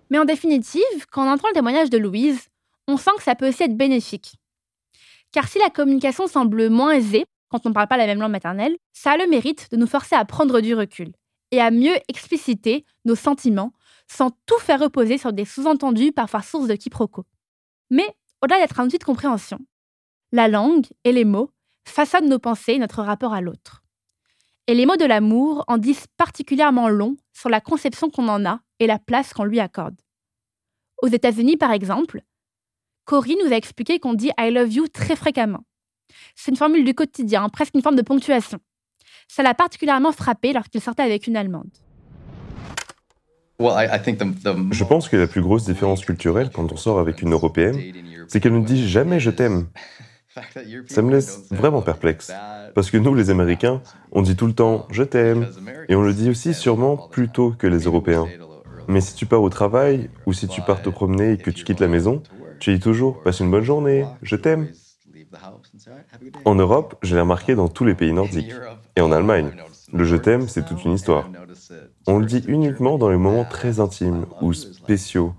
Mais 0.10 0.20
en 0.20 0.26
définitive, 0.26 0.82
quand 1.12 1.26
on 1.26 1.32
entend 1.32 1.48
le 1.48 1.54
témoignage 1.54 1.90
de 1.90 1.98
Louise, 1.98 2.50
on 2.88 2.98
sent 2.98 3.12
que 3.18 3.24
ça 3.24 3.36
peut 3.36 3.48
aussi 3.48 3.64
être 3.64 3.78
bénéfique. 3.78 4.36
Car 5.32 5.48
si 5.48 5.60
la 5.60 5.70
communication 5.70 6.28
semble 6.28 6.70
moins 6.70 6.92
aisée 6.92 7.26
quand 7.50 7.66
on 7.66 7.70
ne 7.70 7.74
parle 7.74 7.88
pas 7.88 7.98
la 7.98 8.06
même 8.06 8.20
langue 8.20 8.32
maternelle, 8.32 8.76
ça 8.94 9.12
a 9.12 9.18
le 9.18 9.28
mérite 9.28 9.70
de 9.72 9.78
nous 9.78 9.88
forcer 9.88 10.16
à 10.16 10.26
prendre 10.26 10.62
du 10.62 10.74
recul 10.74 11.12
et 11.52 11.62
à 11.62 11.72
mieux 11.72 11.96
expliciter 12.08 12.86
nos 13.06 13.16
sentiments 13.16 13.72
sans 14.08 14.32
tout 14.46 14.60
faire 14.60 14.80
reposer 14.80 15.18
sur 15.18 15.34
des 15.34 15.46
sous-entendus 15.46 16.12
parfois 16.12 16.42
source 16.42 16.68
de 16.68 16.76
quiproquos. 16.76 17.26
Mais 17.90 18.08
au-delà 18.42 18.60
d'être 18.60 18.80
un 18.80 18.86
outil 18.86 18.98
de 18.98 19.04
compréhension, 19.04 19.60
la 20.32 20.48
langue 20.48 20.86
et 21.04 21.12
les 21.12 21.26
mots 21.26 21.52
façonnent 21.88 22.30
nos 22.30 22.40
pensées 22.40 22.74
et 22.74 22.80
notre 22.80 23.02
rapport 23.02 23.34
à 23.34 23.42
l'autre. 23.42 23.85
Et 24.68 24.74
les 24.74 24.88
mots 24.88 24.98
de 24.98 25.06
l'amour 25.06 25.64
en 25.68 25.78
disent 25.78 26.08
particulièrement 26.18 26.90
long 26.90 27.18
sur 27.34 27.50
la 27.50 27.62
conception 27.62 28.10
qu'on 28.10 28.28
en 28.28 28.46
a 28.46 28.62
et 28.80 28.88
la 28.88 28.98
place 28.98 29.32
qu'on 29.32 29.44
lui 29.44 29.60
accorde. 29.60 29.96
Aux 31.04 31.08
États-Unis, 31.08 31.56
par 31.56 31.72
exemple, 31.72 32.22
Cory 33.06 33.38
nous 33.44 33.54
a 33.54 33.56
expliqué 33.56 34.00
qu'on 34.00 34.16
dit 34.16 34.32
I 34.40 34.50
love 34.50 34.74
you 34.74 34.88
très 34.88 35.16
fréquemment. 35.16 35.64
C'est 36.36 36.50
une 36.50 36.58
formule 36.58 36.84
du 36.84 36.96
quotidien, 36.96 37.48
presque 37.50 37.76
une 37.76 37.84
forme 37.84 37.96
de 37.96 38.02
ponctuation. 38.02 38.58
Ça 39.28 39.44
l'a 39.44 39.54
particulièrement 39.54 40.12
frappé 40.12 40.52
lorsqu'il 40.52 40.82
sortait 40.82 41.04
avec 41.04 41.28
une 41.28 41.38
Allemande. 41.38 41.70
Je 43.60 44.84
pense 44.84 45.10
que 45.10 45.16
la 45.16 45.28
plus 45.28 45.42
grosse 45.42 45.66
différence 45.66 46.04
culturelle 46.04 46.50
quand 46.52 46.72
on 46.72 46.76
sort 46.76 47.00
avec 47.00 47.22
une 47.22 47.34
Européenne, 47.34 47.80
c'est 48.28 48.40
qu'elle 48.40 48.54
ne 48.54 48.66
dit 48.66 48.88
jamais 48.88 49.20
je 49.20 49.30
t'aime. 49.30 49.68
Ça 50.88 51.02
me 51.02 51.12
laisse 51.12 51.48
vraiment 51.52 51.82
perplexe. 51.82 52.32
Parce 52.74 52.92
que 52.92 52.98
nous, 52.98 53.16
les 53.16 53.30
Américains, 53.30 53.82
on 54.12 54.22
dit 54.22 54.36
tout 54.36 54.48
le 54.48 54.54
temps 54.54 54.88
je 54.92 55.04
t'aime. 55.04 55.48
Et 55.90 55.96
on 55.96 56.02
le 56.02 56.14
dit 56.14 56.30
aussi 56.30 56.54
sûrement 56.54 56.98
plus 56.98 57.30
tôt 57.30 57.54
que 57.58 57.68
les 57.68 57.80
Européens. 57.80 58.26
Mais 58.88 59.02
si 59.02 59.16
tu 59.16 59.26
pars 59.26 59.42
au 59.42 59.50
travail 59.50 60.10
ou 60.26 60.34
si 60.34 60.48
tu 60.48 60.62
pars 60.62 60.82
te 60.82 60.90
promener 60.90 61.34
et 61.34 61.38
que 61.38 61.52
tu 61.52 61.64
quittes 61.64 61.80
la 61.80 61.88
maison, 61.88 62.22
tu 62.60 62.74
dis 62.74 62.80
toujours 62.80 63.22
passe 63.24 63.40
une 63.40 63.52
bonne 63.52 63.64
journée, 63.64 64.06
je 64.22 64.36
t'aime. 64.36 64.70
En 66.46 66.56
Europe, 66.56 66.96
je 67.02 67.16
l'ai 67.16 67.22
remarqué 67.22 67.56
dans 67.56 67.68
tous 67.68 67.86
les 67.86 67.96
pays 67.96 68.14
nordiques. 68.14 68.54
Et 68.96 69.02
en 69.02 69.12
Allemagne, 69.12 69.52
le 69.94 70.04
je 70.04 70.16
t'aime, 70.16 70.48
c'est 70.48 70.66
toute 70.66 70.84
une 70.86 70.94
histoire. 70.94 71.30
On 72.08 72.20
le 72.20 72.26
dit 72.26 72.44
uniquement 72.48 72.98
dans 72.98 73.10
les 73.10 73.18
moments 73.18 73.46
très 73.46 73.80
intimes 73.80 74.26
ou 74.42 74.54
spéciaux 74.54 75.34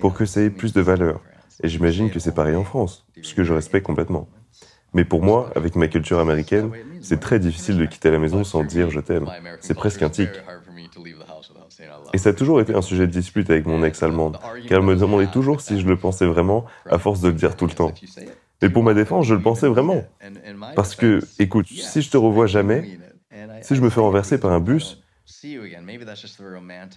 pour 0.00 0.14
que 0.14 0.24
ça 0.24 0.42
ait 0.42 0.50
plus 0.50 0.72
de 0.72 0.80
valeur. 0.80 1.20
Et 1.62 1.68
j'imagine 1.68 2.10
que 2.10 2.18
c'est 2.18 2.34
pareil 2.34 2.56
en 2.56 2.64
France, 2.64 3.06
ce 3.22 3.34
que 3.34 3.44
je 3.44 3.52
respecte 3.52 3.86
complètement. 3.86 4.28
Mais 4.92 5.04
pour 5.04 5.22
moi, 5.22 5.50
avec 5.56 5.74
ma 5.74 5.88
culture 5.88 6.18
américaine, 6.18 6.70
c'est 7.00 7.20
très 7.20 7.38
difficile 7.38 7.76
de 7.76 7.84
quitter 7.84 8.10
la 8.10 8.18
maison 8.18 8.44
sans 8.44 8.62
dire 8.62 8.90
je 8.90 9.00
t'aime. 9.00 9.28
C'est 9.60 9.74
presque 9.74 10.02
un 10.02 10.10
tic. 10.10 10.30
Et 12.12 12.18
ça 12.18 12.30
a 12.30 12.32
toujours 12.32 12.60
été 12.60 12.74
un 12.74 12.82
sujet 12.82 13.06
de 13.06 13.12
dispute 13.12 13.50
avec 13.50 13.66
mon 13.66 13.82
ex-allemande, 13.82 14.38
car 14.68 14.78
elle 14.78 14.84
me 14.84 14.94
demandait 14.94 15.26
toujours 15.26 15.60
si 15.60 15.80
je 15.80 15.86
le 15.86 15.96
pensais 15.96 16.26
vraiment, 16.26 16.64
à 16.88 16.98
force 16.98 17.20
de 17.20 17.28
le 17.28 17.34
dire 17.34 17.56
tout 17.56 17.66
le 17.66 17.72
temps. 17.72 17.92
Mais 18.62 18.70
pour 18.70 18.84
ma 18.84 18.94
défense, 18.94 19.26
je 19.26 19.34
le 19.34 19.42
pensais 19.42 19.68
vraiment. 19.68 20.04
Parce 20.76 20.94
que, 20.94 21.20
écoute, 21.38 21.66
si 21.66 22.00
je 22.00 22.10
te 22.10 22.16
revois 22.16 22.46
jamais, 22.46 22.98
si 23.62 23.74
je 23.74 23.82
me 23.82 23.90
fais 23.90 24.00
renverser 24.00 24.38
par 24.38 24.52
un 24.52 24.60
bus, 24.60 25.02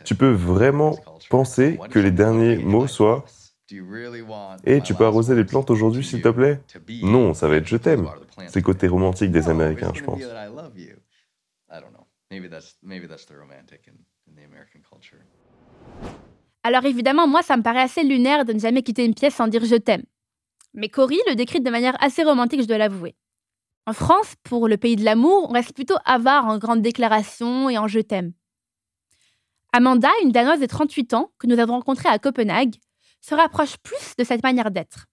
tu 0.04 0.16
peux 0.16 0.32
vraiment 0.32 0.98
penser 1.30 1.80
que 1.90 2.00
les 2.00 2.12
derniers 2.12 2.58
mots 2.58 2.88
soient 2.88 3.26
et 4.65 4.81
tu 4.81 4.93
peux 4.93 5.05
arroser 5.05 5.36
les 5.36 5.43
plantes 5.43 5.69
aujourd'hui, 5.69 6.03
s'il 6.03 6.21
te 6.21 6.29
plaît? 6.29 6.62
Non, 7.03 7.33
ça 7.33 7.47
va 7.47 7.55
être 7.57 7.67
je 7.67 7.77
t'aime. 7.77 8.07
C'est 8.47 8.57
le 8.57 8.62
côté 8.62 8.88
romantique 8.88 9.31
des 9.31 9.50
Américains, 9.50 9.91
je 9.93 10.03
pense. 10.03 10.21
Alors 16.63 16.86
évidemment, 16.86 17.27
moi, 17.27 17.41
ça 17.41 17.57
me 17.57 17.63
paraît 17.63 17.81
assez 17.81 18.03
lunaire 18.03 18.45
de 18.45 18.53
ne 18.53 18.59
jamais 18.59 18.83
quitter 18.83 19.05
une 19.05 19.13
pièce 19.13 19.36
sans 19.36 19.47
dire 19.47 19.63
je 19.63 19.75
t'aime. 19.75 20.03
Mais 20.74 20.89
Cory 20.89 21.19
le 21.27 21.36
décrit 21.36 21.62
de 21.62 21.69
manière 21.69 21.95
assez 22.03 22.24
romantique, 22.24 22.62
je 22.62 22.67
dois 22.67 22.77
l'avouer. 22.77 23.15
En 23.86 23.93
France, 23.93 24.36
pour 24.43 24.67
le 24.67 24.77
pays 24.77 24.97
de 24.97 25.05
l'amour, 25.05 25.47
on 25.50 25.53
reste 25.53 25.74
plutôt 25.74 25.95
avare 26.03 26.45
en 26.45 26.57
grandes 26.57 26.81
déclarations 26.81 27.69
et 27.69 27.77
en 27.77 27.88
je 27.88 28.00
t'aime. 28.00 28.33
Amanda, 29.71 30.09
une 30.24 30.31
Danoise 30.31 30.59
de 30.59 30.65
38 30.65 31.13
ans 31.13 31.31
que 31.39 31.47
nous 31.47 31.59
avons 31.59 31.74
rencontrée 31.74 32.09
à 32.09 32.19
Copenhague, 32.19 32.75
se 33.21 33.36
rapproche 33.36 33.77
plus 33.77 34.15
de 34.17 34.24
cette 34.24 34.43
manière 34.43 34.71
d'être. 34.71 35.07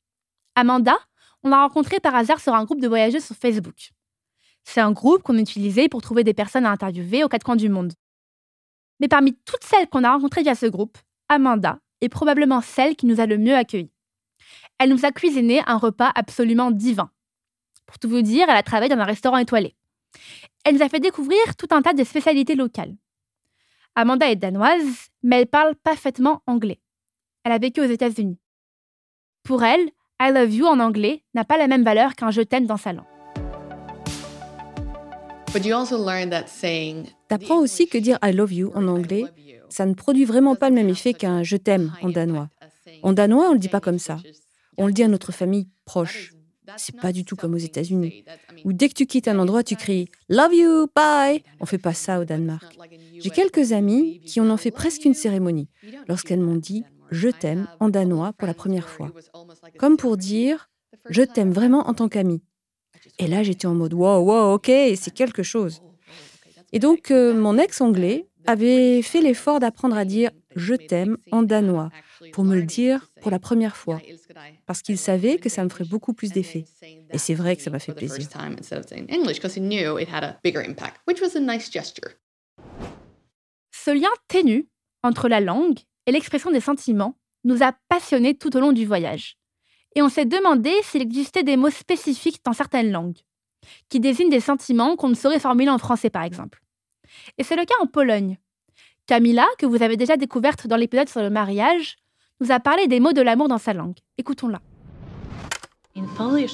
Amanda, 0.55 0.97
on 1.43 1.51
l'a 1.51 1.63
rencontrée 1.63 2.01
par 2.01 2.15
hasard 2.15 2.41
sur 2.41 2.55
un 2.55 2.65
groupe 2.65 2.81
de 2.81 2.89
voyageuses 2.89 3.25
sur 3.25 3.37
Facebook. 3.37 3.91
C'est 4.65 4.81
un 4.81 4.93
groupe 4.93 5.23
qu'on 5.23 5.39
utilisait 5.39 5.89
pour 5.89 6.01
trouver 6.01 6.25
des 6.25 6.35
personnes 6.35 6.67
à 6.67 6.71
interviewer 6.71 7.23
aux 7.25 7.29
quatre 7.29 7.45
coins 7.45 7.57
du 7.57 7.69
monde. 7.69 7.93
Mais 9.01 9.09
parmi 9.09 9.35
toutes 9.45 9.65
celles 9.65 9.89
qu'on 9.89 10.05
a 10.05 10.13
rencontrées 10.13 10.43
via 10.43 10.55
ce 10.55 10.67
groupe, 10.67 10.97
Amanda 11.29 11.79
est 12.01 12.09
probablement 12.09 12.61
celle 12.61 12.97
qui 12.97 13.07
nous 13.07 13.21
a 13.21 13.27
le 13.27 13.39
mieux 13.39 13.55
accueillis. 13.55 13.93
Elle 14.79 14.91
nous 14.91 15.05
a 15.05 15.13
cuisiné 15.13 15.63
un 15.67 15.77
repas 15.77 16.13
absolument 16.15 16.71
divin. 16.71 17.11
Pour 17.87 17.99
tout 17.99 18.09
vous 18.09 18.23
dire, 18.23 18.47
elle 18.49 18.57
a 18.57 18.63
travaillé 18.63 18.95
dans 18.95 19.01
un 19.01 19.05
restaurant 19.05 19.39
étoilé. 19.39 19.77
Elle 20.65 20.77
nous 20.77 20.83
a 20.83 20.89
fait 20.89 21.01
découvrir 21.01 21.57
tout 21.59 21.69
un 21.71 21.83
tas 21.83 21.93
de 21.93 22.05
spécialités 22.05 22.55
locales. 22.55 22.97
Amanda 23.95 24.31
est 24.31 24.37
danoise, 24.37 25.11
mais 25.23 25.41
elle 25.41 25.47
parle 25.47 25.77
parfaitement 25.77 26.43
anglais. 26.47 26.81
Elle 27.45 27.53
a 27.53 27.59
vécu 27.59 27.83
aux 27.83 27.85
États-Unis. 27.85 28.39
Pour 29.43 29.63
elle, 29.65 29.91
I 30.19 30.33
love 30.33 30.55
you 30.55 30.65
en 30.65 30.81
anglais 30.81 31.23
n'a 31.35 31.45
pas 31.45 31.59
la 31.59 31.69
même 31.69 31.85
valeur 31.85 32.15
qu'un 32.15 32.31
je 32.31 32.41
t'aime 32.41 32.67
dans 32.67 32.79
sa 32.79 32.95
langue. 32.95 33.05
T'apprends 37.29 37.59
aussi 37.59 37.87
que 37.87 37.99
dire 37.99 38.19
I 38.25 38.33
love 38.33 38.53
you 38.55 38.73
en 38.75 38.89
anglais, 38.89 39.25
ça 39.69 39.85
ne 39.85 39.93
produit 39.93 40.25
vraiment 40.25 40.57
pas 40.57 40.71
le 40.71 40.75
même 40.75 40.89
effet 40.89 41.13
qu'un 41.13 41.43
je 41.43 41.59
t'aime 41.59 41.93
en 42.01 42.09
danois. 42.09 42.49
En 43.03 43.13
danois, 43.13 43.47
on 43.47 43.51
ne 43.51 43.55
le 43.55 43.61
dit 43.61 43.69
pas 43.69 43.81
comme 43.81 43.99
ça. 43.99 44.17
On 44.79 44.87
le 44.87 44.95
dit 44.95 45.03
à 45.03 45.09
notre 45.09 45.31
famille 45.31 45.69
proche. 45.85 46.33
C'est 46.79 46.99
pas 46.99 47.13
du 47.13 47.27
tout 47.27 47.37
comme 47.37 47.53
aux 47.53 47.59
États-Unis. 47.59 48.25
Où 48.65 48.73
dès 48.73 48.89
que 48.89 48.95
tu 48.95 49.05
quittes 49.05 49.29
un 49.29 49.39
endroit, 49.39 49.63
tu 49.63 49.77
cries 49.77 50.09
Love 50.31 50.55
you, 50.55 50.87
bye. 50.97 51.43
On 51.61 51.67
fait 51.67 51.77
pas 51.77 51.93
ça 51.93 52.21
au 52.21 52.25
Danemark. 52.25 52.75
J'ai 53.19 53.29
quelques 53.29 53.73
amis 53.73 54.21
qui 54.21 54.41
en 54.41 54.49
ont 54.49 54.57
fait 54.57 54.71
presque 54.71 55.05
une 55.05 55.13
cérémonie 55.13 55.69
lorsqu'elles 56.09 56.41
m'ont 56.41 56.57
dit 56.57 56.85
Je 57.15 57.29
t'aime 57.29 57.69
en 57.79 57.89
danois 57.91 58.33
pour 58.33 58.49
la 58.49 58.55
première 58.55 58.89
fois. 58.89 59.13
Comme 59.79 59.97
pour 59.97 60.17
dire 60.17 60.69
Je 61.11 61.23
t'aime 61.23 61.53
vraiment 61.53 61.89
en 61.89 61.95
tant 61.95 62.09
qu'ami. 62.09 62.43
Et 63.21 63.29
là, 63.29 63.45
j'étais 63.45 63.67
en 63.67 63.75
mode 63.75 63.95
Wow, 63.95 64.19
wow, 64.25 64.55
ok, 64.55 64.67
c'est 64.97 65.15
quelque 65.15 65.45
chose. 65.45 65.81
Et 66.73 66.81
donc, 66.81 67.13
euh, 67.13 67.33
mon 67.33 67.57
ex-anglais 67.57 68.27
avait 68.47 69.01
fait 69.01 69.21
l'effort 69.21 69.61
d'apprendre 69.61 69.97
à 69.97 70.05
dire 70.05 70.33
Je 70.57 70.75
t'aime 70.75 71.17
en 71.31 71.45
danois 71.45 71.91
pour 72.33 72.43
me 72.43 72.57
le 72.57 72.65
dire 72.65 73.13
pour 73.21 73.31
la 73.31 73.39
première 73.39 73.77
fois, 73.77 74.01
parce 74.67 74.83
qu'il 74.83 74.99
savait 74.99 75.39
que 75.39 75.49
ça 75.49 75.63
me 75.63 75.69
ferait 75.69 75.85
beaucoup 75.85 76.15
plus 76.15 76.33
d'effet. 76.33 76.65
Et 77.13 77.19
c'est 77.19 77.35
vrai 77.35 77.55
que 77.55 77.63
ça 77.63 77.71
m'a 77.71 77.79
fait 77.79 77.95
plaisir. 77.95 78.27
Ce 83.71 83.91
lien 83.91 84.09
ténu 84.27 84.67
entre 85.05 85.29
la 85.29 85.41
langue 85.41 85.79
et 86.07 86.13
l'expression 86.13 86.51
des 86.51 86.61
sentiments 86.61 87.17
nous 87.45 87.63
a 87.63 87.73
passionnés 87.89 88.35
tout 88.35 88.57
au 88.57 88.61
long 88.61 88.73
du 88.73 88.87
voyage. 88.87 89.37
Et 89.95 90.03
on 90.03 90.09
s'est 90.09 90.25
demandé 90.25 90.73
s'il 90.83 91.03
existait 91.03 91.43
des 91.43 91.57
mots 91.57 91.71
spécifiques 91.71 92.41
dans 92.45 92.53
certaines 92.53 92.91
langues, 92.91 93.19
qui 93.89 94.01
désignent 94.01 94.31
des 94.31 94.41
sentiments 94.41 94.97
qu'on 94.97 95.09
ne 95.09 95.15
saurait 95.15 95.39
formuler 95.39 95.71
en 95.71 95.79
français 95.79 96.11
par 96.11 96.23
exemple. 96.23 96.61
Et 97.39 97.45
c'est 97.45 97.57
le 97.57 97.65
cas 97.65 97.75
en 97.81 97.87
Pologne. 97.87 98.39
Camilla, 99.07 99.47
que 99.59 99.67
vous 99.67 99.83
avez 99.83 99.97
déjà 99.97 100.17
découverte 100.17 100.67
dans 100.67 100.77
l'épisode 100.77 101.09
sur 101.09 101.21
le 101.21 101.31
mariage, 101.31 101.97
nous 102.41 102.51
a 102.51 102.59
parlé 102.59 102.89
des 102.89 103.01
mots 103.01 103.13
de 103.13 103.23
l'amour 103.23 103.49
dans 103.49 103.59
sa 103.59 103.73
langue. 103.73 103.99
Écoutons-la. 104.19 104.61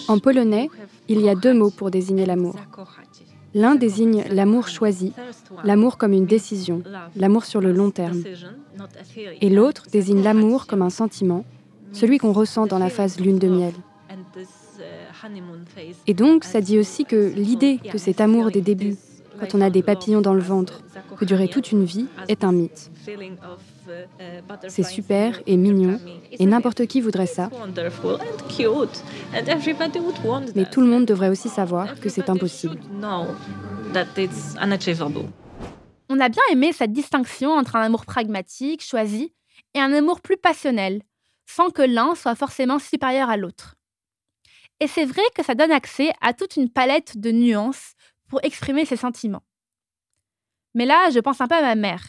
En 0.09 0.19
polonais, 0.19 0.69
il 1.09 1.21
y 1.21 1.28
a 1.28 1.35
deux 1.35 1.54
mots 1.54 1.71
pour 1.71 1.90
désigner 1.90 2.26
l'amour. 2.26 2.57
L'un 3.54 3.75
désigne 3.75 4.25
l'amour 4.30 4.69
choisi, 4.69 5.12
l'amour 5.64 5.99
comme 5.99 6.12
une 6.12 6.26
décision, 6.26 6.83
l'amour 7.16 7.45
sur 7.45 7.61
le 7.61 7.73
long 7.73 7.90
terme. 7.90 8.23
Et 9.40 9.50
l'autre 9.50 9.87
désigne 9.90 10.23
l'amour 10.23 10.66
comme 10.66 10.83
un 10.83 10.90
sentiment, 10.90 11.45
celui 11.92 12.19
qu'on 12.19 12.33
ressent 12.33 12.66
dans 12.66 12.78
la 12.78 12.90
phase 12.90 13.19
lune 13.19 13.38
de 13.38 13.49
miel. 13.49 13.75
Et 16.07 16.14
donc, 16.14 16.45
ça 16.45 16.61
dit 16.61 16.78
aussi 16.78 17.04
que 17.04 17.33
l'idée 17.35 17.78
que 17.90 17.99
cet 17.99 18.21
amour 18.21 18.50
des 18.50 18.61
débuts, 18.61 18.97
quand 19.38 19.54
on 19.54 19.61
a 19.61 19.71
des 19.71 19.83
papillons 19.83 20.21
dans 20.21 20.35
le 20.35 20.40
ventre, 20.40 20.83
peut 21.16 21.26
durer 21.26 21.49
toute 21.49 21.73
une 21.73 21.85
vie, 21.85 22.07
est 22.28 22.45
un 22.45 22.52
mythe. 22.52 22.90
C'est 24.69 24.83
super 24.83 25.41
et 25.47 25.57
mignon, 25.57 25.99
et 26.33 26.47
n'importe 26.47 26.87
qui 26.87 27.01
voudrait 27.01 27.27
ça. 27.27 27.51
Mais 30.55 30.65
tout 30.71 30.81
le 30.81 30.87
monde 30.87 31.07
devrait 31.07 31.29
aussi 31.29 31.49
savoir 31.49 31.99
que 32.00 32.09
c'est 32.09 32.29
impossible. 32.31 32.79
On 36.09 36.19
a 36.19 36.29
bien 36.29 36.43
aimé 36.50 36.73
cette 36.73 36.93
distinction 36.93 37.53
entre 37.53 37.76
un 37.76 37.83
amour 37.83 38.05
pragmatique, 38.05 38.85
choisi, 38.85 39.33
et 39.75 39.81
un 39.81 39.93
amour 39.93 40.21
plus 40.21 40.37
passionnel, 40.37 41.03
sans 41.47 41.71
que 41.71 41.83
l'un 41.83 42.15
soit 42.15 42.35
forcément 42.35 42.79
supérieur 42.79 43.31
à 43.31 43.37
l'autre. 43.37 43.76
Et 44.81 44.87
c'est 44.87 45.05
vrai 45.05 45.23
que 45.35 45.45
ça 45.45 45.55
donne 45.55 45.71
accès 45.71 46.11
à 46.21 46.33
toute 46.33 46.57
une 46.57 46.71
palette 46.71 47.19
de 47.19 47.31
nuances 47.31 47.93
pour 48.29 48.41
exprimer 48.43 48.85
ses 48.85 48.97
sentiments. 48.97 49.43
Mais 50.75 50.87
là, 50.87 51.11
je 51.11 51.19
pense 51.19 51.41
un 51.41 51.49
peu 51.49 51.57
à 51.57 51.63
ma 51.63 51.75
mère, 51.75 52.03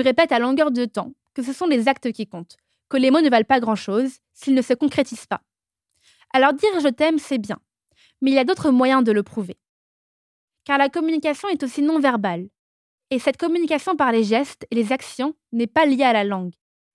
répète 0.00 0.32
à 0.32 0.38
longueur 0.38 0.70
de 0.70 0.84
temps 0.86 1.12
que 1.34 1.42
ce 1.42 1.52
sont 1.52 1.66
les 1.66 1.88
actes 1.88 2.12
qui 2.12 2.26
comptent, 2.26 2.56
que 2.88 2.96
les 2.96 3.10
mots 3.10 3.20
ne 3.20 3.30
valent 3.30 3.44
pas 3.44 3.60
grand-chose 3.60 4.18
s'ils 4.32 4.54
ne 4.54 4.62
se 4.62 4.74
concrétisent 4.74 5.26
pas. 5.26 5.42
Alors 6.32 6.54
dire 6.54 6.80
je 6.80 6.88
t'aime, 6.88 7.18
c'est 7.18 7.38
bien, 7.38 7.58
mais 8.20 8.30
il 8.30 8.34
y 8.34 8.38
a 8.38 8.44
d'autres 8.44 8.70
moyens 8.70 9.04
de 9.04 9.12
le 9.12 9.22
prouver. 9.22 9.58
Car 10.64 10.78
la 10.78 10.88
communication 10.88 11.48
est 11.48 11.62
aussi 11.62 11.82
non 11.82 11.98
verbale, 11.98 12.48
et 13.10 13.18
cette 13.18 13.36
communication 13.36 13.94
par 13.96 14.12
les 14.12 14.24
gestes 14.24 14.66
et 14.70 14.74
les 14.74 14.92
actions 14.92 15.34
n'est 15.52 15.66
pas 15.66 15.84
liée 15.84 16.04
à 16.04 16.14
la 16.14 16.24
langue. 16.24 16.54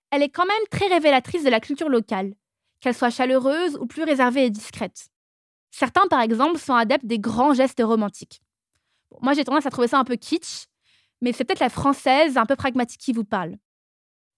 Elle 0.10 0.24
est 0.24 0.30
quand 0.30 0.46
même 0.46 0.68
très 0.72 0.88
révélatrice 0.88 1.44
de 1.44 1.50
la 1.50 1.60
culture 1.60 1.90
locale, 1.90 2.34
qu'elle 2.80 2.96
soit 2.96 3.10
chaleureuse 3.10 3.78
ou 3.78 3.86
plus 3.86 4.04
réservée 4.04 4.46
et 4.46 4.50
discrète. 4.50 5.10
Certains, 5.70 6.08
par 6.08 6.22
exemple, 6.22 6.58
sont 6.58 6.74
adeptes 6.74 7.06
des 7.06 7.20
grands 7.20 7.54
gestes 7.54 7.84
romantiques. 7.84 8.42
moi, 9.22 9.34
j'ai 9.34 9.44
tendance 9.44 9.66
à 9.66 9.70
trouver 9.70 9.88
ça 9.88 10.00
un 10.00 10.04
peu 10.04 10.16
kitsch, 10.16 10.66
mais 11.21 11.34
c'est 11.34 11.43
peut-être 11.43 11.60
la 11.60 11.69
française 11.69 12.38
un 12.38 12.45
peu 12.45 12.56
pragmatique 12.56 13.01
qui 13.01 13.13
vous 13.13 13.23
parle. 13.23 13.51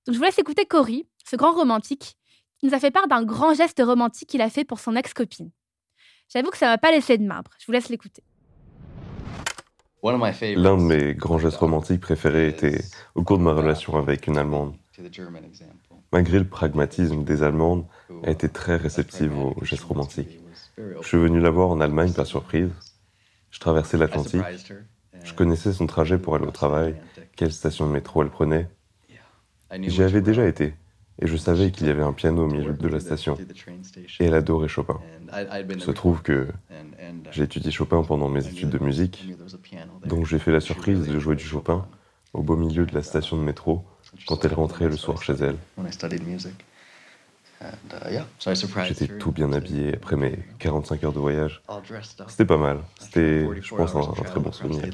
Donc 0.05 0.13
je 0.13 0.17
vous 0.17 0.23
laisse 0.23 0.39
écouter 0.39 0.65
Cory, 0.65 1.07
ce 1.29 1.35
grand 1.35 1.53
romantique, 1.53 2.15
qui 2.57 2.65
nous 2.65 2.73
a 2.73 2.79
fait 2.79 2.91
part 2.91 3.07
d'un 3.07 3.23
grand 3.23 3.53
geste 3.53 3.81
romantique 3.83 4.29
qu'il 4.29 4.41
a 4.41 4.49
fait 4.49 4.63
pour 4.63 4.79
son 4.79 4.95
ex-copine. 4.95 5.51
J'avoue 6.33 6.51
que 6.51 6.57
ça 6.57 6.67
m'a 6.67 6.77
pas 6.77 6.91
laissé 6.91 7.17
de 7.17 7.25
marbre. 7.25 7.51
Je 7.59 7.65
vous 7.65 7.71
laisse 7.71 7.89
l'écouter. 7.89 8.23
L'un 10.01 10.77
de 10.77 10.81
mes 10.81 11.13
grands 11.13 11.39
gestes 11.39 11.57
romantiques 11.57 12.01
préférés 12.01 12.47
était 12.47 12.81
au 13.15 13.23
cours 13.23 13.37
de 13.37 13.43
ma 13.43 13.53
relation 13.53 13.97
avec 13.97 14.27
une 14.27 14.37
Allemande. 14.37 14.75
Malgré 16.11 16.39
le 16.39 16.47
pragmatisme 16.47 17.23
des 17.23 17.43
Allemandes, 17.43 17.85
elle 18.23 18.33
était 18.33 18.47
très 18.47 18.77
réceptive 18.77 19.37
aux 19.37 19.55
gestes 19.63 19.83
romantiques. 19.83 20.39
Je 20.77 21.07
suis 21.07 21.17
venu 21.17 21.39
la 21.39 21.49
voir 21.49 21.69
en 21.69 21.81
Allemagne 21.81 22.13
par 22.13 22.25
surprise. 22.25 22.69
Je 23.49 23.59
traversais 23.59 23.97
l'Atlantique 23.97 24.41
je 25.23 25.33
connaissais 25.33 25.73
son 25.73 25.87
trajet 25.87 26.17
pour 26.17 26.35
aller 26.35 26.45
au 26.45 26.51
travail, 26.51 26.95
quelle 27.35 27.51
station 27.51 27.87
de 27.87 27.91
métro 27.91 28.23
elle 28.23 28.29
prenait. 28.29 28.69
J'y 29.81 30.03
avais 30.03 30.21
déjà 30.21 30.47
été, 30.47 30.73
et 31.21 31.27
je 31.27 31.37
savais 31.37 31.71
qu'il 31.71 31.87
y 31.87 31.89
avait 31.89 32.03
un 32.03 32.13
piano 32.13 32.43
au 32.43 32.47
milieu 32.47 32.73
de 32.73 32.87
la 32.87 32.99
station. 32.99 33.37
Et 34.19 34.25
elle 34.25 34.33
adorait 34.33 34.67
Chopin. 34.67 34.99
Il 35.69 35.81
se 35.81 35.91
trouve 35.91 36.21
que 36.21 36.47
j'ai 37.31 37.43
étudié 37.43 37.71
Chopin 37.71 38.03
pendant 38.03 38.29
mes 38.29 38.47
études 38.47 38.69
de 38.69 38.83
musique, 38.83 39.27
donc 40.05 40.25
j'ai 40.25 40.39
fait 40.39 40.51
la 40.51 40.59
surprise 40.59 41.07
de 41.07 41.19
jouer 41.19 41.35
du 41.35 41.43
Chopin 41.43 41.87
au 42.33 42.43
beau 42.43 42.55
milieu 42.55 42.85
de 42.85 42.93
la 42.93 43.03
station 43.03 43.37
de 43.37 43.43
métro 43.43 43.83
quand 44.27 44.43
elle 44.45 44.53
rentrait 44.53 44.87
le 44.87 44.97
soir 44.97 45.21
chez 45.21 45.33
elle. 45.33 45.57
Uh, 47.61 47.65
J'étais 48.87 49.07
tout 49.17 49.33
bien 49.33 49.51
habillé 49.51 49.95
après 49.95 50.15
mes 50.15 50.39
45 50.59 51.03
heures 51.03 51.11
de 51.13 51.19
voyage. 51.19 51.61
C'était 52.27 52.45
pas 52.45 52.57
mal. 52.57 52.79
C'était, 52.99 53.45
je 53.61 53.75
pense, 53.75 53.95
un, 53.95 53.99
un 53.99 54.23
très 54.23 54.39
bon 54.39 54.51
souvenir. 54.51 54.83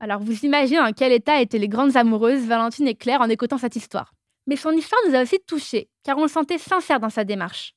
Alors 0.00 0.20
vous 0.20 0.44
imaginez 0.44 0.80
en 0.80 0.92
quel 0.92 1.12
état 1.12 1.40
étaient 1.40 1.58
les 1.58 1.68
grandes 1.68 1.96
amoureuses 1.96 2.46
Valentine 2.46 2.86
et 2.88 2.94
Claire 2.94 3.22
en 3.22 3.28
écoutant 3.28 3.58
cette 3.58 3.74
histoire. 3.76 4.12
Mais 4.46 4.56
son 4.56 4.72
histoire 4.72 5.00
nous 5.08 5.14
a 5.14 5.22
aussi 5.22 5.38
touchés, 5.46 5.88
car 6.04 6.18
on 6.18 6.22
le 6.22 6.28
sentait 6.28 6.58
sincère 6.58 7.00
dans 7.00 7.10
sa 7.10 7.24
démarche. 7.24 7.74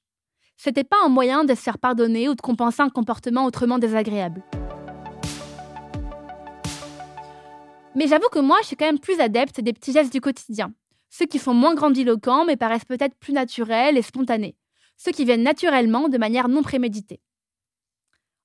C'était 0.58 0.84
pas 0.84 0.98
un 1.04 1.10
moyen 1.10 1.44
de 1.44 1.56
se 1.56 1.62
faire 1.62 1.80
pardonner 1.80 2.30
ou 2.30 2.36
de 2.36 2.41
compenser 2.41 2.82
un 2.82 2.89
comportement 2.89 3.46
autrement 3.46 3.80
désagréable. 3.80 4.44
Mais 7.95 8.08
j'avoue 8.08 8.30
que 8.30 8.39
moi, 8.39 8.58
je 8.62 8.67
suis 8.67 8.75
quand 8.77 8.86
même 8.86 8.99
plus 8.99 9.19
adepte 9.19 9.60
des 9.60 9.73
petits 9.73 9.91
gestes 9.91 10.13
du 10.13 10.21
quotidien. 10.21 10.73
Ceux 11.10 11.25
qui 11.25 11.39
sont 11.39 11.54
moins 11.54 11.75
grandiloquents, 11.75 12.45
mais 12.45 12.56
paraissent 12.56 12.86
peut-être 12.86 13.15
plus 13.15 13.34
naturels 13.34 13.97
et 13.97 14.01
spontanés. 14.01 14.56
Ceux 14.95 15.12
qui 15.12 15.25
viennent 15.25 15.43
naturellement 15.43 16.08
de 16.08 16.17
manière 16.17 16.47
non 16.47 16.63
préméditée. 16.63 17.19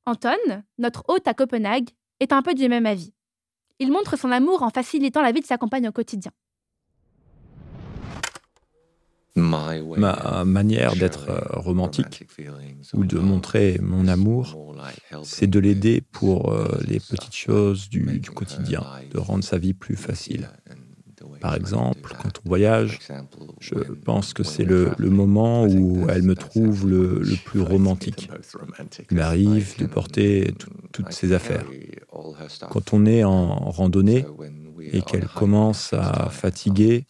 Anton, 0.05 0.37
notre 0.79 1.05
hôte 1.09 1.29
à 1.29 1.35
Copenhague, 1.35 1.91
est 2.19 2.33
un 2.33 2.43
peu 2.43 2.55
du 2.55 2.69
même 2.69 2.87
avis. 2.87 3.13
Il 3.79 3.93
montre 3.93 4.17
son 4.17 4.33
amour 4.33 4.63
en 4.63 4.71
facilitant 4.71 5.23
la 5.23 5.33
vie 5.33 5.43
de 5.43 5.47
sa 5.47 5.59
compagne 5.59 5.89
au 5.89 5.93
quotidien. 5.93 6.33
Ma 9.37 10.45
manière 10.45 10.97
d'être 10.97 11.29
euh, 11.29 11.41
romantique 11.61 12.27
ou 12.95 13.05
de 13.05 13.19
montrer 13.19 13.79
mon 13.83 14.09
amour, 14.09 14.75
c'est 15.23 15.47
de 15.47 15.59
l'aider 15.59 16.03
pour 16.13 16.53
euh, 16.53 16.81
les 16.87 17.01
petites 17.01 17.35
choses 17.35 17.89
du, 17.91 18.21
quotidien, 18.35 18.83
de 19.13 19.19
rendre 19.19 19.45
sa 19.45 19.59
vie 19.59 19.75
plus 19.75 19.97
facile. 19.97 20.49
Par 21.41 21.55
exemple, 21.55 22.17
quand 22.23 22.41
on 22.45 22.49
voyage, 22.49 22.99
je 23.61 23.75
pense 24.05 24.33
que 24.33 24.43
c'est 24.43 24.65
le, 24.65 24.95
moment 24.99 25.65
où 25.65 26.07
elle 26.09 26.23
me 26.23 26.35
trouve 26.35 26.89
le, 26.89 27.23
plus 27.45 27.61
romantique. 27.61 28.31
Il 29.11 29.17
m'arrive 29.17 29.77
de 29.79 29.87
porter 29.87 30.55
toutes 30.93 31.13
ses 31.13 31.33
affaires. 31.33 31.65
Quand 32.71 32.93
on 32.95 33.05
est 33.07 33.25
en 33.25 33.71
randonnée, 33.71 34.25
et 34.93 35.03
qu'elle 35.03 35.27
commence 35.29 35.93
à 35.93 36.31
fatiguer, 36.31 37.07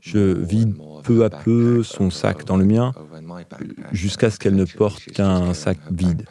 je 0.00 0.18
vide 0.18 0.74
peu 1.02 1.24
à 1.24 1.30
peu 1.30 1.82
son 1.82 2.10
sac 2.10 2.44
dans 2.44 2.56
le 2.56 2.64
mien 2.64 2.92
jusqu'à 3.92 4.30
ce 4.30 4.38
qu'elle 4.38 4.56
ne 4.56 4.64
porte 4.64 5.04
qu'un 5.06 5.54
sac 5.54 5.78
vide. 5.90 6.26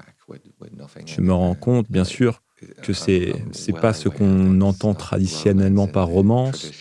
Je 1.06 1.22
me 1.22 1.34
rends 1.34 1.56
compte, 1.56 1.90
bien 1.90 2.04
sûr, 2.04 2.42
que 2.84 2.94
c'est 2.94 3.34
c'est 3.52 3.74
pas 3.74 3.94
ce 3.94 4.10
qu'on 4.10 4.62
entend 4.62 4.94
traditionnellement 4.94 5.88
par 5.88 6.08
romance, 6.08 6.72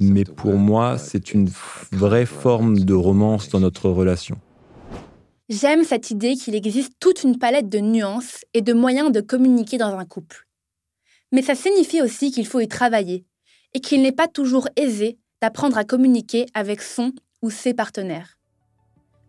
mais 0.00 0.24
pour 0.24 0.54
moi, 0.54 0.98
c'est 0.98 1.34
une 1.34 1.50
vraie 1.92 2.26
forme 2.26 2.78
de 2.80 2.94
romance 2.94 3.48
dans 3.48 3.60
notre 3.60 3.90
relation. 3.90 4.38
J'aime 5.48 5.84
cette 5.84 6.10
idée 6.10 6.34
qu'il 6.34 6.56
existe 6.56 6.94
toute 6.98 7.22
une 7.22 7.38
palette 7.38 7.68
de 7.68 7.78
nuances 7.78 8.44
et 8.52 8.62
de 8.62 8.72
moyens 8.72 9.12
de 9.12 9.20
communiquer 9.20 9.78
dans 9.78 9.96
un 9.96 10.04
couple. 10.04 10.48
Mais 11.32 11.42
ça 11.42 11.54
signifie 11.54 12.02
aussi 12.02 12.32
qu'il 12.32 12.46
faut 12.46 12.60
y 12.60 12.68
travailler 12.68 13.24
et 13.76 13.80
qu'il 13.80 14.00
n'est 14.00 14.10
pas 14.10 14.26
toujours 14.26 14.70
aisé 14.76 15.18
d'apprendre 15.42 15.76
à 15.76 15.84
communiquer 15.84 16.46
avec 16.54 16.80
son 16.80 17.12
ou 17.42 17.50
ses 17.50 17.74
partenaires. 17.74 18.38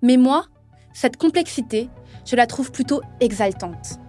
Mais 0.01 0.15
moi, 0.15 0.45
cette 0.93 1.17
complexité, 1.17 1.89
je 2.25 2.37
la 2.37 2.47
trouve 2.47 2.71
plutôt 2.71 3.01
exaltante. 3.19 3.99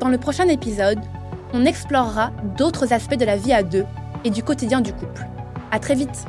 Dans 0.00 0.08
le 0.08 0.16
prochain 0.16 0.48
épisode, 0.48 0.98
on 1.52 1.66
explorera 1.66 2.30
d'autres 2.56 2.94
aspects 2.94 3.18
de 3.18 3.26
la 3.26 3.36
vie 3.36 3.52
à 3.52 3.62
deux 3.62 3.84
et 4.24 4.30
du 4.30 4.42
quotidien 4.42 4.80
du 4.80 4.94
couple. 4.94 5.26
À 5.72 5.78
très 5.78 5.94
vite. 5.94 6.24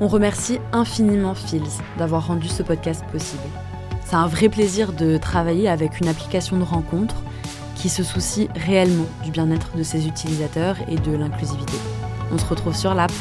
On 0.00 0.08
remercie 0.08 0.60
infiniment 0.72 1.34
Phils 1.34 1.82
d'avoir 1.98 2.28
rendu 2.28 2.48
ce 2.48 2.62
podcast 2.62 3.04
possible. 3.12 3.42
C'est 4.06 4.16
un 4.16 4.28
vrai 4.28 4.48
plaisir 4.48 4.94
de 4.94 5.18
travailler 5.18 5.68
avec 5.68 6.00
une 6.00 6.08
application 6.08 6.56
de 6.56 6.64
rencontre 6.64 7.16
qui 7.74 7.88
se 7.88 8.02
soucie 8.02 8.48
réellement 8.54 9.06
du 9.22 9.30
bien-être 9.30 9.76
de 9.76 9.82
ses 9.82 10.06
utilisateurs 10.06 10.76
et 10.88 10.96
de 10.96 11.12
l'inclusivité. 11.16 11.74
On 12.32 12.38
se 12.38 12.46
retrouve 12.46 12.74
sur 12.74 12.94
l'app 12.94 13.12